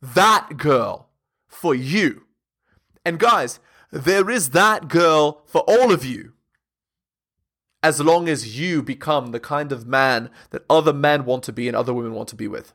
That 0.00 0.56
girl 0.56 1.08
for 1.46 1.74
you. 1.74 2.22
And 3.04 3.18
guys, 3.18 3.60
there 3.90 4.30
is 4.30 4.50
that 4.50 4.88
girl 4.88 5.42
for 5.46 5.60
all 5.62 5.92
of 5.92 6.04
you. 6.04 6.32
As 7.82 8.00
long 8.00 8.28
as 8.28 8.58
you 8.58 8.82
become 8.82 9.32
the 9.32 9.40
kind 9.40 9.72
of 9.72 9.86
man 9.86 10.30
that 10.50 10.64
other 10.68 10.92
men 10.92 11.24
want 11.24 11.42
to 11.44 11.52
be 11.52 11.66
and 11.66 11.76
other 11.76 11.94
women 11.94 12.12
want 12.12 12.28
to 12.28 12.36
be 12.36 12.46
with. 12.46 12.72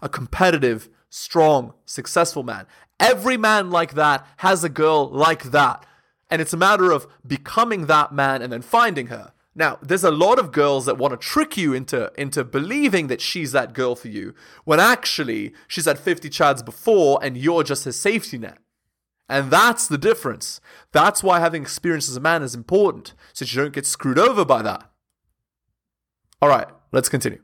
A 0.00 0.08
competitive, 0.08 0.88
strong, 1.10 1.74
successful 1.84 2.42
man. 2.42 2.66
Every 2.98 3.36
man 3.36 3.70
like 3.70 3.94
that 3.94 4.26
has 4.38 4.64
a 4.64 4.68
girl 4.68 5.08
like 5.08 5.44
that. 5.44 5.84
And 6.30 6.40
it's 6.40 6.52
a 6.52 6.56
matter 6.56 6.90
of 6.90 7.06
becoming 7.26 7.86
that 7.86 8.12
man 8.12 8.42
and 8.42 8.52
then 8.52 8.62
finding 8.62 9.08
her. 9.08 9.32
Now, 9.54 9.78
there's 9.82 10.04
a 10.04 10.10
lot 10.10 10.38
of 10.38 10.50
girls 10.50 10.86
that 10.86 10.96
want 10.96 11.12
to 11.12 11.18
trick 11.18 11.58
you 11.58 11.74
into, 11.74 12.10
into 12.16 12.42
believing 12.42 13.08
that 13.08 13.20
she's 13.20 13.52
that 13.52 13.74
girl 13.74 13.94
for 13.94 14.08
you, 14.08 14.34
when 14.64 14.80
actually 14.80 15.52
she's 15.68 15.84
had 15.84 15.98
50 15.98 16.30
chads 16.30 16.64
before 16.64 17.18
and 17.22 17.36
you're 17.36 17.62
just 17.62 17.84
his 17.84 18.00
safety 18.00 18.38
net. 18.38 18.58
And 19.28 19.50
that's 19.50 19.86
the 19.86 19.98
difference. 19.98 20.60
That's 20.92 21.22
why 21.22 21.40
having 21.40 21.62
experience 21.62 22.08
as 22.08 22.16
a 22.16 22.20
man 22.20 22.42
is 22.42 22.54
important, 22.54 23.14
so 23.32 23.44
you 23.44 23.62
don't 23.62 23.74
get 23.74 23.86
screwed 23.86 24.18
over 24.18 24.44
by 24.44 24.62
that. 24.62 24.90
All 26.40 26.48
right, 26.48 26.68
let's 26.90 27.08
continue. 27.08 27.40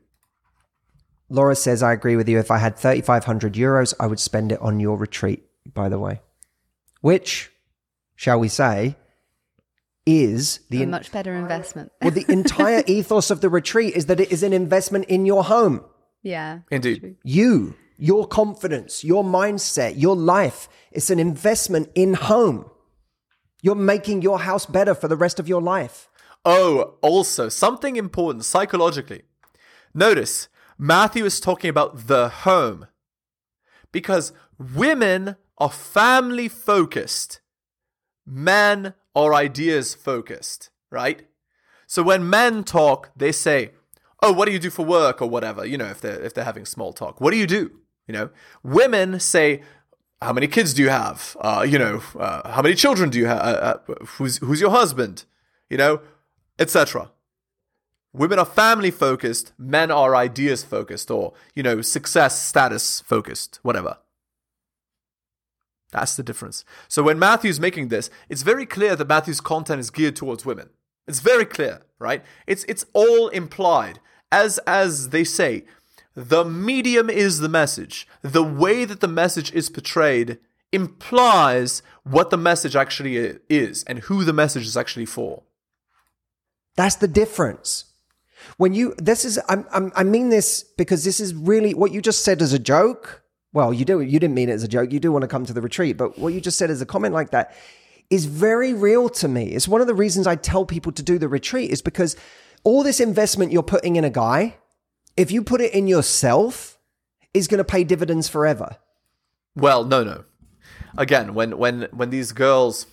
Laura 1.29 1.55
says, 1.55 1.83
I 1.83 1.93
agree 1.93 2.15
with 2.15 2.27
you. 2.27 2.39
If 2.39 2.51
I 2.51 2.57
had 2.57 2.75
3,500 2.77 3.53
euros, 3.53 3.93
I 3.99 4.07
would 4.07 4.19
spend 4.19 4.51
it 4.51 4.59
on 4.61 4.79
your 4.79 4.97
retreat, 4.97 5.45
by 5.73 5.89
the 5.89 5.99
way. 5.99 6.21
Which, 7.01 7.51
shall 8.15 8.39
we 8.39 8.47
say, 8.47 8.95
is 10.05 10.61
the 10.69 10.83
a 10.83 10.87
much 10.87 11.11
better 11.11 11.33
investment. 11.35 11.91
well, 12.01 12.11
the 12.11 12.25
entire 12.29 12.83
ethos 12.87 13.29
of 13.29 13.41
the 13.41 13.49
retreat 13.49 13.95
is 13.95 14.07
that 14.07 14.19
it 14.19 14.31
is 14.31 14.41
an 14.43 14.53
investment 14.53 15.05
in 15.05 15.25
your 15.25 15.43
home. 15.43 15.85
yeah. 16.23 16.59
Indeed. 16.71 17.15
You, 17.23 17.75
your 17.97 18.27
confidence, 18.27 19.03
your 19.03 19.23
mindset, 19.23 19.93
your 19.97 20.15
life. 20.15 20.67
It's 20.91 21.09
an 21.09 21.19
investment 21.19 21.89
in 21.93 22.15
home. 22.15 22.69
You're 23.61 23.75
making 23.75 24.21
your 24.21 24.39
house 24.39 24.65
better 24.65 24.95
for 24.95 25.07
the 25.07 25.17
rest 25.17 25.39
of 25.39 25.47
your 25.47 25.61
life. 25.61 26.09
Oh, 26.45 26.95
also, 27.01 27.49
something 27.49 27.97
important 27.97 28.45
psychologically. 28.45 29.23
Notice, 29.93 30.47
Matthew 30.81 31.25
is 31.25 31.41
talking 31.41 31.69
about 31.69 32.07
the 32.07 32.29
home. 32.29 32.87
Because 33.91 34.31
women 34.57 35.35
are 35.57 35.69
family 35.69 36.47
focused, 36.47 37.41
men 38.25 38.93
are 39.13 39.33
ideas 39.33 39.93
focused, 39.93 40.69
right? 40.89 41.27
So 41.85 42.01
when 42.01 42.29
men 42.29 42.63
talk, 42.63 43.11
they 43.15 43.31
say, 43.31 43.71
"Oh, 44.21 44.31
what 44.31 44.45
do 44.45 44.51
you 44.51 44.59
do 44.59 44.69
for 44.69 44.85
work?" 44.85 45.21
or 45.21 45.29
whatever. 45.29 45.65
You 45.65 45.77
know, 45.77 45.87
if 45.87 45.99
they're 45.99 46.21
if 46.21 46.33
they're 46.33 46.45
having 46.45 46.65
small 46.65 46.93
talk, 46.93 47.19
what 47.19 47.31
do 47.31 47.37
you 47.37 47.47
do? 47.47 47.71
You 48.07 48.13
know, 48.13 48.29
women 48.63 49.19
say, 49.19 49.63
"How 50.21 50.33
many 50.33 50.47
kids 50.47 50.73
do 50.73 50.83
you 50.83 50.89
have?" 50.89 51.35
Uh, 51.41 51.65
you 51.67 51.79
know, 51.79 52.01
uh, 52.17 52.49
how 52.51 52.61
many 52.61 52.75
children 52.75 53.09
do 53.09 53.17
you 53.17 53.25
have? 53.25 53.39
Uh, 53.39 53.77
uh, 53.89 53.95
who's 54.05 54.37
who's 54.37 54.61
your 54.61 54.71
husband? 54.71 55.25
You 55.67 55.77
know, 55.77 56.01
etc. 56.59 57.11
Women 58.11 58.39
are 58.39 58.45
family 58.45 58.91
focused, 58.91 59.53
men 59.57 59.91
are 59.91 60.15
ideas 60.15 60.63
focused, 60.63 61.11
or 61.11 61.33
you 61.55 61.61
know, 61.61 61.81
success 61.81 62.41
status 62.41 63.01
focused, 63.01 63.59
whatever. 63.61 63.97
That's 65.91 66.15
the 66.15 66.23
difference. 66.23 66.65
So 66.87 67.03
when 67.03 67.19
Matthew's 67.19 67.59
making 67.59 67.87
this, 67.87 68.09
it's 68.27 68.43
very 68.43 68.65
clear 68.65 68.95
that 68.95 69.07
Matthew's 69.07 69.41
content 69.41 69.79
is 69.79 69.89
geared 69.89 70.15
towards 70.15 70.45
women. 70.45 70.69
It's 71.07 71.19
very 71.19 71.45
clear, 71.45 71.81
right? 71.97 72.23
It's 72.45 72.63
it's 72.65 72.85
all 72.93 73.29
implied. 73.29 73.99
As 74.31 74.59
as 74.67 75.09
they 75.09 75.23
say, 75.23 75.65
the 76.15 76.45
medium 76.45 77.09
is 77.09 77.39
the 77.39 77.49
message. 77.49 78.07
The 78.21 78.43
way 78.43 78.85
that 78.85 78.99
the 78.99 79.07
message 79.07 79.51
is 79.53 79.69
portrayed 79.69 80.37
implies 80.71 81.81
what 82.03 82.29
the 82.29 82.37
message 82.37 82.75
actually 82.75 83.39
is 83.49 83.83
and 83.85 83.99
who 83.99 84.23
the 84.23 84.33
message 84.33 84.65
is 84.65 84.77
actually 84.77 85.05
for. 85.05 85.43
That's 86.75 86.95
the 86.95 87.07
difference. 87.07 87.85
When 88.57 88.73
you, 88.73 88.95
this 88.97 89.25
is, 89.25 89.39
I'm, 89.49 89.65
I'm, 89.71 89.91
I 89.95 90.03
mean 90.03 90.29
this 90.29 90.63
because 90.63 91.03
this 91.03 91.19
is 91.19 91.33
really 91.33 91.73
what 91.73 91.91
you 91.91 92.01
just 92.01 92.23
said 92.23 92.41
as 92.41 92.53
a 92.53 92.59
joke. 92.59 93.23
Well, 93.53 93.73
you 93.73 93.85
do, 93.85 94.01
you 94.01 94.19
didn't 94.19 94.35
mean 94.35 94.49
it 94.49 94.53
as 94.53 94.63
a 94.63 94.67
joke. 94.67 94.91
You 94.91 94.99
do 94.99 95.11
want 95.11 95.23
to 95.23 95.27
come 95.27 95.45
to 95.45 95.53
the 95.53 95.61
retreat, 95.61 95.97
but 95.97 96.17
what 96.19 96.33
you 96.33 96.41
just 96.41 96.57
said 96.57 96.69
as 96.69 96.81
a 96.81 96.85
comment 96.85 97.13
like 97.13 97.31
that 97.31 97.55
is 98.09 98.25
very 98.25 98.73
real 98.73 99.09
to 99.09 99.27
me. 99.27 99.49
It's 99.49 99.67
one 99.67 99.81
of 99.81 99.87
the 99.87 99.93
reasons 99.93 100.27
I 100.27 100.35
tell 100.35 100.65
people 100.65 100.91
to 100.93 101.03
do 101.03 101.17
the 101.17 101.27
retreat 101.27 101.71
is 101.71 101.81
because 101.81 102.15
all 102.63 102.83
this 102.83 102.99
investment 102.99 103.51
you're 103.51 103.63
putting 103.63 103.95
in 103.95 104.03
a 104.03 104.09
guy, 104.09 104.57
if 105.15 105.31
you 105.31 105.43
put 105.43 105.61
it 105.61 105.73
in 105.73 105.87
yourself, 105.87 106.77
is 107.33 107.47
going 107.47 107.59
to 107.59 107.63
pay 107.63 107.83
dividends 107.83 108.27
forever. 108.27 108.77
Well, 109.55 109.83
no, 109.83 110.03
no. 110.03 110.23
Again, 110.97 111.33
when 111.33 111.57
when 111.57 111.87
when 111.91 112.09
these 112.09 112.31
girls 112.31 112.87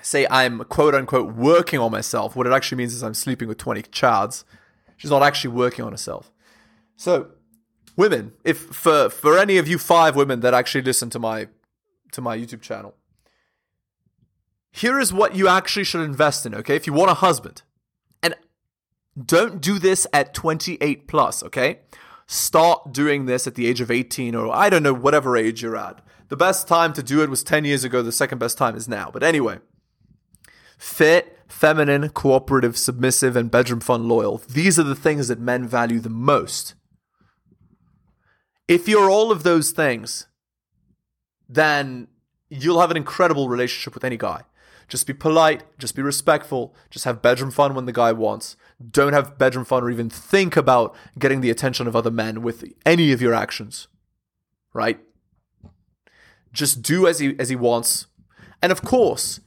say 0.00 0.26
I'm 0.30 0.64
quote 0.64 0.94
unquote 0.94 1.34
working 1.34 1.78
on 1.78 1.90
myself, 1.90 2.34
what 2.34 2.46
it 2.46 2.52
actually 2.52 2.78
means 2.78 2.94
is 2.94 3.02
I'm 3.02 3.14
sleeping 3.14 3.48
with 3.48 3.58
20 3.58 3.82
chads. 3.82 4.44
She's 5.00 5.10
not 5.10 5.22
actually 5.22 5.54
working 5.54 5.82
on 5.82 5.92
herself. 5.92 6.30
So, 6.94 7.28
women, 7.96 8.34
if 8.44 8.58
for 8.58 9.08
for 9.08 9.38
any 9.38 9.56
of 9.56 9.66
you 9.66 9.78
five 9.78 10.14
women 10.14 10.40
that 10.40 10.52
actually 10.52 10.82
listen 10.82 11.08
to 11.08 11.18
my 11.18 11.48
to 12.12 12.20
my 12.20 12.36
YouTube 12.36 12.60
channel, 12.60 12.94
here 14.70 15.00
is 15.00 15.10
what 15.10 15.34
you 15.34 15.48
actually 15.48 15.84
should 15.84 16.02
invest 16.02 16.44
in, 16.44 16.54
okay? 16.54 16.76
If 16.76 16.86
you 16.86 16.92
want 16.92 17.10
a 17.10 17.14
husband. 17.14 17.62
And 18.22 18.34
don't 19.24 19.62
do 19.62 19.78
this 19.78 20.06
at 20.12 20.34
28 20.34 21.08
plus, 21.08 21.42
okay? 21.44 21.78
Start 22.26 22.92
doing 22.92 23.24
this 23.24 23.46
at 23.46 23.54
the 23.54 23.66
age 23.66 23.80
of 23.80 23.90
18 23.90 24.34
or 24.34 24.54
I 24.54 24.68
don't 24.68 24.82
know, 24.82 24.92
whatever 24.92 25.34
age 25.34 25.62
you're 25.62 25.78
at. 25.78 26.04
The 26.28 26.36
best 26.36 26.68
time 26.68 26.92
to 26.92 27.02
do 27.02 27.22
it 27.22 27.30
was 27.30 27.42
10 27.42 27.64
years 27.64 27.84
ago. 27.84 28.02
The 28.02 28.12
second 28.12 28.36
best 28.36 28.58
time 28.58 28.76
is 28.76 28.86
now. 28.86 29.10
But 29.10 29.22
anyway, 29.22 29.60
fit, 30.76 31.38
feminine, 31.50 32.08
cooperative, 32.10 32.78
submissive, 32.78 33.36
and 33.36 33.50
bedroom 33.50 33.80
fun 33.80 34.08
loyal. 34.08 34.38
These 34.48 34.78
are 34.78 34.84
the 34.84 34.94
things 34.94 35.28
that 35.28 35.38
men 35.40 35.66
value 35.66 36.00
the 36.00 36.08
most. 36.08 36.74
If 38.68 38.88
you're 38.88 39.10
all 39.10 39.32
of 39.32 39.42
those 39.42 39.72
things, 39.72 40.28
then 41.48 42.08
you'll 42.48 42.80
have 42.80 42.90
an 42.90 42.96
incredible 42.96 43.48
relationship 43.48 43.94
with 43.94 44.04
any 44.04 44.16
guy. 44.16 44.42
Just 44.88 45.06
be 45.06 45.12
polite, 45.12 45.62
just 45.78 45.94
be 45.94 46.02
respectful, 46.02 46.74
just 46.90 47.04
have 47.04 47.22
bedroom 47.22 47.50
fun 47.50 47.74
when 47.74 47.86
the 47.86 47.92
guy 47.92 48.12
wants. 48.12 48.56
Don't 48.90 49.12
have 49.12 49.38
bedroom 49.38 49.64
fun 49.64 49.82
or 49.82 49.90
even 49.90 50.10
think 50.10 50.56
about 50.56 50.94
getting 51.18 51.40
the 51.40 51.50
attention 51.50 51.86
of 51.86 51.94
other 51.94 52.10
men 52.10 52.42
with 52.42 52.64
any 52.86 53.12
of 53.12 53.20
your 53.20 53.34
actions. 53.34 53.88
right? 54.72 55.00
Just 56.52 56.82
do 56.82 57.06
as 57.06 57.18
he 57.18 57.34
as 57.38 57.48
he 57.48 57.56
wants. 57.56 58.06
And 58.62 58.72
of 58.72 58.82
course, 58.82 59.40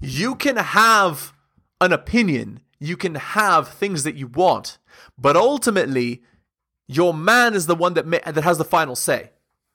you 0.00 0.34
can 0.34 0.56
have 0.56 1.32
an 1.80 1.92
opinion, 1.92 2.60
you 2.78 2.96
can 2.96 3.16
have 3.16 3.68
things 3.68 4.04
that 4.04 4.16
you 4.16 4.26
want, 4.26 4.78
but 5.16 5.36
ultimately 5.36 6.22
your 6.86 7.12
man 7.12 7.54
is 7.54 7.66
the 7.66 7.74
one 7.74 7.94
that 7.94 8.10
that 8.10 8.44
has 8.44 8.58
the 8.58 8.64
final 8.64 8.96
say, 8.96 9.30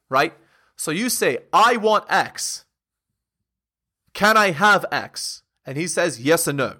right? 0.10 0.34
So 0.76 0.92
you 0.92 1.10
say, 1.10 1.40
"I 1.52 1.78
want 1.78 2.06
X. 2.10 2.66
Can 4.14 4.38
I 4.38 4.52
have 4.52 4.86
X?" 4.92 5.44
And 5.66 5.78
he 5.78 5.88
says 5.88 6.20
yes 6.20 6.48
or 6.48 6.54
no. 6.54 6.78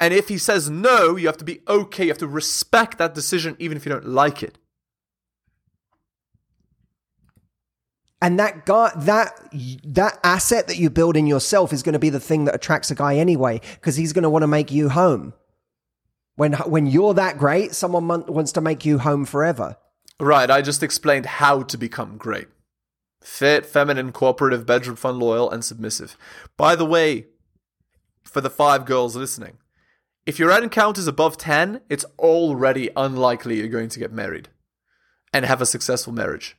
And 0.00 0.14
if 0.14 0.28
he 0.28 0.38
says 0.38 0.70
no, 0.70 1.16
you 1.16 1.26
have 1.26 1.36
to 1.38 1.44
be 1.44 1.60
okay. 1.66 2.04
You 2.04 2.10
have 2.10 2.18
to 2.18 2.28
respect 2.28 2.98
that 2.98 3.14
decision, 3.14 3.56
even 3.58 3.76
if 3.76 3.84
you 3.84 3.90
don't 3.90 4.06
like 4.06 4.42
it. 4.42 4.58
And 8.20 8.38
that 8.40 8.66
guy, 8.66 8.90
that 8.96 9.48
that 9.84 10.18
asset 10.24 10.66
that 10.66 10.76
you 10.76 10.90
build 10.90 11.16
in 11.16 11.26
yourself 11.26 11.72
is 11.72 11.82
going 11.82 11.92
to 11.92 11.98
be 12.00 12.10
the 12.10 12.20
thing 12.20 12.46
that 12.46 12.54
attracts 12.54 12.90
a 12.90 12.94
guy 12.94 13.16
anyway, 13.16 13.60
because 13.74 13.96
he's 13.96 14.12
going 14.12 14.24
to 14.24 14.30
want 14.30 14.42
to 14.42 14.48
make 14.48 14.72
you 14.72 14.88
home. 14.88 15.34
When 16.34 16.54
when 16.54 16.86
you're 16.86 17.14
that 17.14 17.38
great, 17.38 17.74
someone 17.74 18.08
wants 18.08 18.52
to 18.52 18.60
make 18.60 18.84
you 18.84 18.98
home 18.98 19.24
forever. 19.24 19.76
Right, 20.20 20.50
I 20.50 20.62
just 20.62 20.82
explained 20.82 21.26
how 21.26 21.62
to 21.62 21.78
become 21.78 22.16
great. 22.16 22.48
Fit, 23.22 23.64
feminine, 23.64 24.10
cooperative, 24.10 24.66
bedroom 24.66 24.96
fun, 24.96 25.20
loyal, 25.20 25.50
and 25.50 25.64
submissive. 25.64 26.16
By 26.56 26.74
the 26.74 26.86
way, 26.86 27.26
for 28.24 28.40
the 28.40 28.50
five 28.50 28.84
girls 28.84 29.14
listening, 29.14 29.58
if 30.26 30.38
your 30.38 30.50
N 30.50 30.68
count 30.68 30.98
is 30.98 31.06
above 31.06 31.38
10, 31.38 31.82
it's 31.88 32.04
already 32.18 32.90
unlikely 32.96 33.58
you're 33.58 33.68
going 33.68 33.88
to 33.88 33.98
get 33.98 34.12
married 34.12 34.48
and 35.32 35.44
have 35.44 35.62
a 35.62 35.66
successful 35.66 36.12
marriage. 36.12 36.56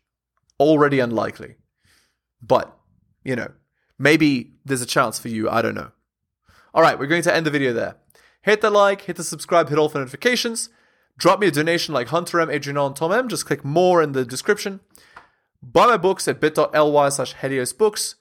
Already 0.60 1.00
unlikely. 1.00 1.56
But, 2.42 2.78
you 3.24 3.36
know, 3.36 3.52
maybe 3.98 4.54
there's 4.66 4.82
a 4.82 4.86
chance 4.86 5.20
for 5.20 5.30
you. 5.30 5.50
I 5.50 5.62
don't 5.62 5.76
know. 5.76 5.92
All 6.74 6.82
right, 6.82 6.98
we're 7.00 7.08
going 7.08 7.24
to 7.24 7.34
end 7.34 7.46
the 7.46 7.52
video 7.52 7.74
there. 7.74 7.96
Hit 8.42 8.62
the 8.62 8.70
like, 8.70 9.02
hit 9.02 9.16
the 9.16 9.24
subscribe, 9.24 9.70
hit 9.70 9.78
all 9.78 9.90
for 9.90 10.00
notifications. 10.00 10.70
Drop 11.18 11.40
me 11.40 11.48
a 11.48 11.52
donation 11.52 11.94
like 11.94 12.08
Hunter 12.08 12.40
M, 12.40 12.50
Adrian 12.50 12.78
and 12.78 12.96
Tom 12.96 13.12
M. 13.12 13.28
Just 13.28 13.46
click 13.46 13.66
more 13.66 14.02
in 14.02 14.14
the 14.14 14.24
description. 14.24 14.80
Buy 15.62 15.88
my 15.88 15.98
books 15.98 16.28
at 16.28 16.40
bit.ly 16.40 17.10
slash 17.10 17.36
Helios 17.42 17.74
Books. 17.74 18.16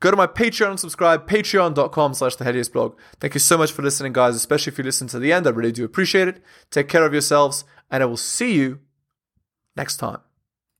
Go 0.00 0.10
to 0.10 0.16
my 0.16 0.26
Patreon 0.26 0.70
and 0.70 0.80
subscribe, 0.80 1.28
patreon.com 1.28 2.14
slash 2.14 2.36
the 2.36 2.70
blog. 2.72 2.98
Thank 3.20 3.34
you 3.34 3.40
so 3.40 3.58
much 3.58 3.70
for 3.70 3.82
listening, 3.82 4.14
guys, 4.14 4.34
especially 4.34 4.72
if 4.72 4.78
you 4.78 4.84
listen 4.84 5.06
to 5.08 5.18
the 5.18 5.32
end. 5.32 5.46
I 5.46 5.50
really 5.50 5.72
do 5.72 5.84
appreciate 5.84 6.26
it. 6.26 6.42
Take 6.70 6.88
care 6.88 7.04
of 7.04 7.12
yourselves, 7.12 7.64
and 7.90 8.02
I 8.02 8.06
will 8.06 8.16
see 8.16 8.54
you 8.54 8.80
next 9.76 9.98
time. 9.98 10.29